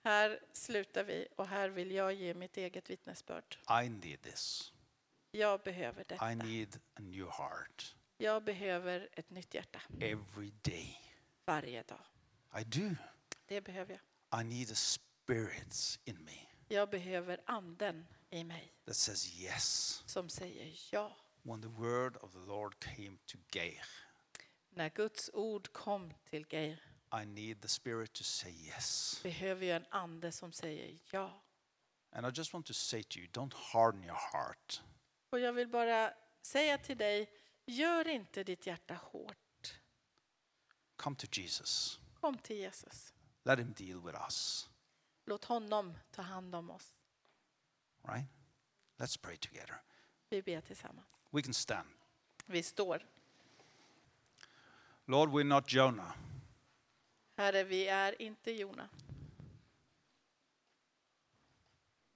Här 0.04 0.40
slutar 0.52 1.04
vi 1.04 1.28
och 1.36 1.46
här 1.48 1.68
vill 1.68 1.90
jag 1.92 2.12
ge 2.12 2.34
mitt 2.34 2.56
eget 2.56 2.90
vittnesbörd. 2.90 3.58
I 3.84 3.88
need 3.88 4.22
this. 4.22 4.72
Jag 5.30 5.60
behöver 5.60 6.04
detta. 6.08 6.32
I 6.32 6.34
need 6.34 6.76
a 6.94 7.00
new 7.00 7.26
heart 7.30 7.96
Jag 8.16 8.44
behöver 8.44 9.08
ett 9.12 9.30
nytt 9.30 9.54
hjärta 9.54 9.80
every 10.00 10.52
day. 10.62 11.00
varje 11.44 11.82
dag. 11.82 12.00
I 12.60 12.64
do. 12.64 12.94
Det 13.46 13.60
behöver 13.60 14.00
jag. 14.30 14.40
I 14.40 14.44
need 14.44 14.70
a 14.70 14.74
spirit 14.74 15.98
in 16.04 16.24
me 16.24 16.38
Jag 16.68 16.90
behöver 16.90 17.40
anden 17.46 18.06
i 18.30 18.44
mig 18.44 18.72
that 18.84 18.96
says 18.96 19.40
yes. 19.40 20.02
som 20.06 20.28
säger 20.28 20.78
ja. 20.92 21.16
When 21.42 21.62
the 21.62 21.68
word 21.68 22.16
of 22.16 22.32
the 22.32 22.38
Lord 22.38 22.78
came 22.78 23.16
to 23.26 23.38
Geir, 23.52 23.84
När 24.70 24.88
Guds 24.90 25.30
ord 25.32 25.72
kom 25.72 26.14
till 26.30 26.46
Geir 26.50 26.82
I 27.12 27.24
need 27.24 27.60
the 27.60 27.68
spirit 27.68 28.12
to 28.12 28.24
say 28.24 28.50
yes. 28.50 29.20
behöver 29.22 29.66
jag 29.66 29.76
en 29.76 29.86
ande 29.90 30.32
som 30.32 30.52
säger 30.52 30.98
ja. 31.10 31.42
And 32.12 32.26
I 32.26 32.30
just 32.34 32.52
want 32.52 32.66
to 32.66 32.74
say 32.74 33.02
to 33.02 33.18
you, 33.18 33.28
don't 33.28 33.54
harden 33.54 34.04
your 34.04 34.18
heart. 34.32 34.82
Och 35.30 35.40
jag 35.40 35.52
vill 35.52 35.68
bara 35.68 36.14
säga 36.42 36.78
till 36.78 36.98
dig, 36.98 37.30
gör 37.66 38.08
inte 38.08 38.44
ditt 38.44 38.66
hjärta 38.66 38.94
hårt. 38.94 39.80
Come 40.96 41.16
to 41.16 41.26
Jesus. 41.32 42.00
Kom 42.20 42.38
till 42.38 42.56
Jesus. 42.56 43.12
Let 43.42 43.58
him 43.58 43.72
deal 43.72 44.00
with 44.00 44.18
us. 44.26 44.68
Låt 45.24 45.44
honom 45.44 45.98
ta 46.10 46.22
hand 46.22 46.54
om 46.54 46.70
oss. 46.70 46.96
Right? 48.08 48.26
Let's 48.98 49.20
pray 49.22 49.36
together. 49.36 49.82
Vi 50.28 50.42
ber 50.42 50.60
tillsammans. 50.60 51.06
We 51.30 51.42
can 51.42 51.54
stand. 51.54 51.88
Vi 52.46 52.62
står. 52.62 53.06
Lord, 55.06 55.30
we're 55.30 55.44
not 55.44 55.72
Jonah. 55.72 56.14
Herre, 57.34 57.64
vi 57.64 57.88
är 57.88 58.22
inte 58.22 58.52
Jona. 58.52 58.88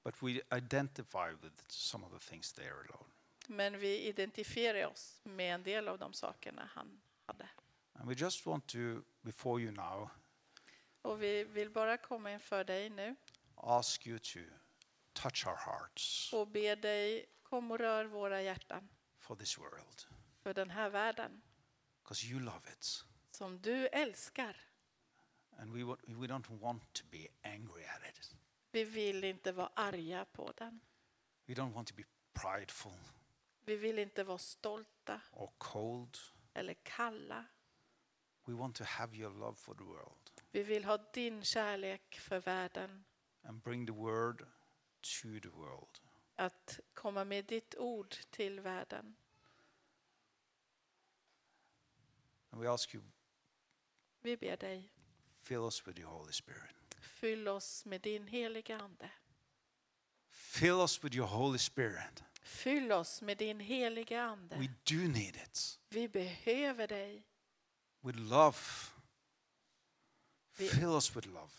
But 0.04 0.22
we 0.22 0.40
identify 0.56 1.30
with 1.42 1.54
some 1.68 2.06
of 2.06 2.12
the 2.12 2.18
things 2.30 2.52
there, 2.52 2.74
Lord. 2.88 3.06
Men 3.48 3.78
vi 3.78 4.02
identifierar 4.02 4.86
oss 4.86 5.20
med 5.24 5.54
en 5.54 5.62
del 5.62 5.88
av 5.88 5.98
de 5.98 6.12
sakerna 6.12 6.70
han 6.74 7.00
hade. 7.26 7.48
And 7.92 8.08
we 8.08 8.14
just 8.14 8.46
want 8.46 8.66
to, 8.66 8.78
before 9.22 9.62
you 9.62 9.72
now, 9.72 10.10
Och 11.02 11.22
vi 11.22 11.44
vill 11.44 11.70
bara 11.70 11.96
komma 11.96 12.32
inför 12.32 12.64
dig 12.64 12.90
nu 12.90 13.16
ask 13.56 14.06
you 14.06 14.18
to 14.18 14.38
touch 15.12 15.46
our 15.46 15.56
hearts 15.56 16.32
och 16.32 16.48
be 16.48 16.74
dig 16.74 17.26
kom 17.42 17.70
och 17.70 17.78
rör 17.78 18.04
våra 18.04 18.42
hjärtan 18.42 18.88
for 19.18 19.36
this 19.36 19.58
world. 19.58 20.02
för 20.42 20.54
den 20.54 20.70
här 20.70 20.90
världen 20.90 21.42
Because 22.02 22.26
you 22.26 22.40
love 22.40 22.72
it. 22.72 23.04
som 23.30 23.60
du 23.60 23.86
älskar. 23.88 24.56
And 25.58 25.72
we, 25.72 25.84
we 26.14 26.26
don't 26.26 26.50
want 26.60 26.82
to 26.94 27.04
be 27.10 27.28
angry 27.42 27.84
at 27.84 28.02
it. 28.08 28.36
Vi 28.70 28.84
vill 28.84 29.24
inte 29.24 29.52
vara 29.52 29.70
arga 29.74 30.24
på 30.24 30.52
den. 30.56 30.80
We 31.46 31.54
don't 31.54 31.72
want 31.72 31.88
to 31.88 31.94
be 31.94 32.04
prideful 32.32 32.92
Vi 33.64 33.76
vill 33.76 33.98
inte 33.98 34.24
vara 34.24 34.38
stolta 34.38 35.20
or 35.32 35.50
cold. 35.58 36.18
eller 36.54 36.74
kalla. 36.82 37.44
We 38.44 38.54
want 38.54 38.76
to 38.76 38.84
have 38.84 39.16
your 39.16 39.30
love 39.30 39.56
for 39.56 39.74
the 39.74 39.84
world 39.84 40.30
Vi 40.50 40.62
vill 40.62 40.84
ha 40.84 40.96
din 41.12 41.42
kärlek 41.44 42.14
för 42.20 42.40
världen. 42.40 43.04
and 43.42 43.62
bring 43.62 43.86
the 43.86 43.92
word 43.92 44.38
to 45.00 45.40
the 45.42 45.48
world. 45.48 45.98
Att 46.34 46.80
komma 46.94 47.24
med 47.24 47.44
ditt 47.44 47.74
ord 47.74 48.14
till 48.30 48.60
världen. 48.60 49.16
And 52.50 52.60
we 52.62 52.68
ask 52.70 52.94
you, 52.94 53.02
Vi 54.20 54.36
ber 54.36 54.56
dig, 54.56 54.90
fill 55.46 55.66
us 55.66 55.86
with 55.86 55.98
your 55.98 56.10
Holy 56.10 56.32
Spirit. 56.32 56.74
fyll 57.00 57.48
oss 57.48 57.84
med 57.86 58.00
din 58.00 58.28
heliga 58.28 58.76
Ande. 58.78 59.10
Fill 60.30 60.80
us 60.80 61.04
with 61.04 61.16
your 61.16 61.26
Holy 61.26 61.58
Spirit. 61.58 62.24
Fyll 62.42 62.92
oss 62.92 63.22
med 63.22 63.38
din 63.38 63.60
heliga 63.60 64.22
Ande. 64.22 64.56
We 64.56 64.68
do 64.84 65.08
need 65.08 65.36
it. 65.36 65.78
Vi 65.88 66.08
behöver 66.08 66.86
dig. 66.86 67.22
With 68.00 68.18
love. 68.18 68.56
Vi- 70.58 70.68
Fill 70.68 70.88
us 70.96 71.16
with 71.16 71.28
love. 71.28 71.50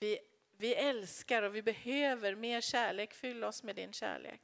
Vi, 0.00 0.18
vi 0.56 0.74
älskar 0.74 1.42
och 1.42 1.54
vi 1.54 1.62
behöver 1.62 2.34
mer 2.34 2.60
kärlek. 2.60 3.14
Fyll 3.14 3.44
oss 3.44 3.62
med 3.62 3.76
din 3.76 3.92
kärlek. 3.92 4.42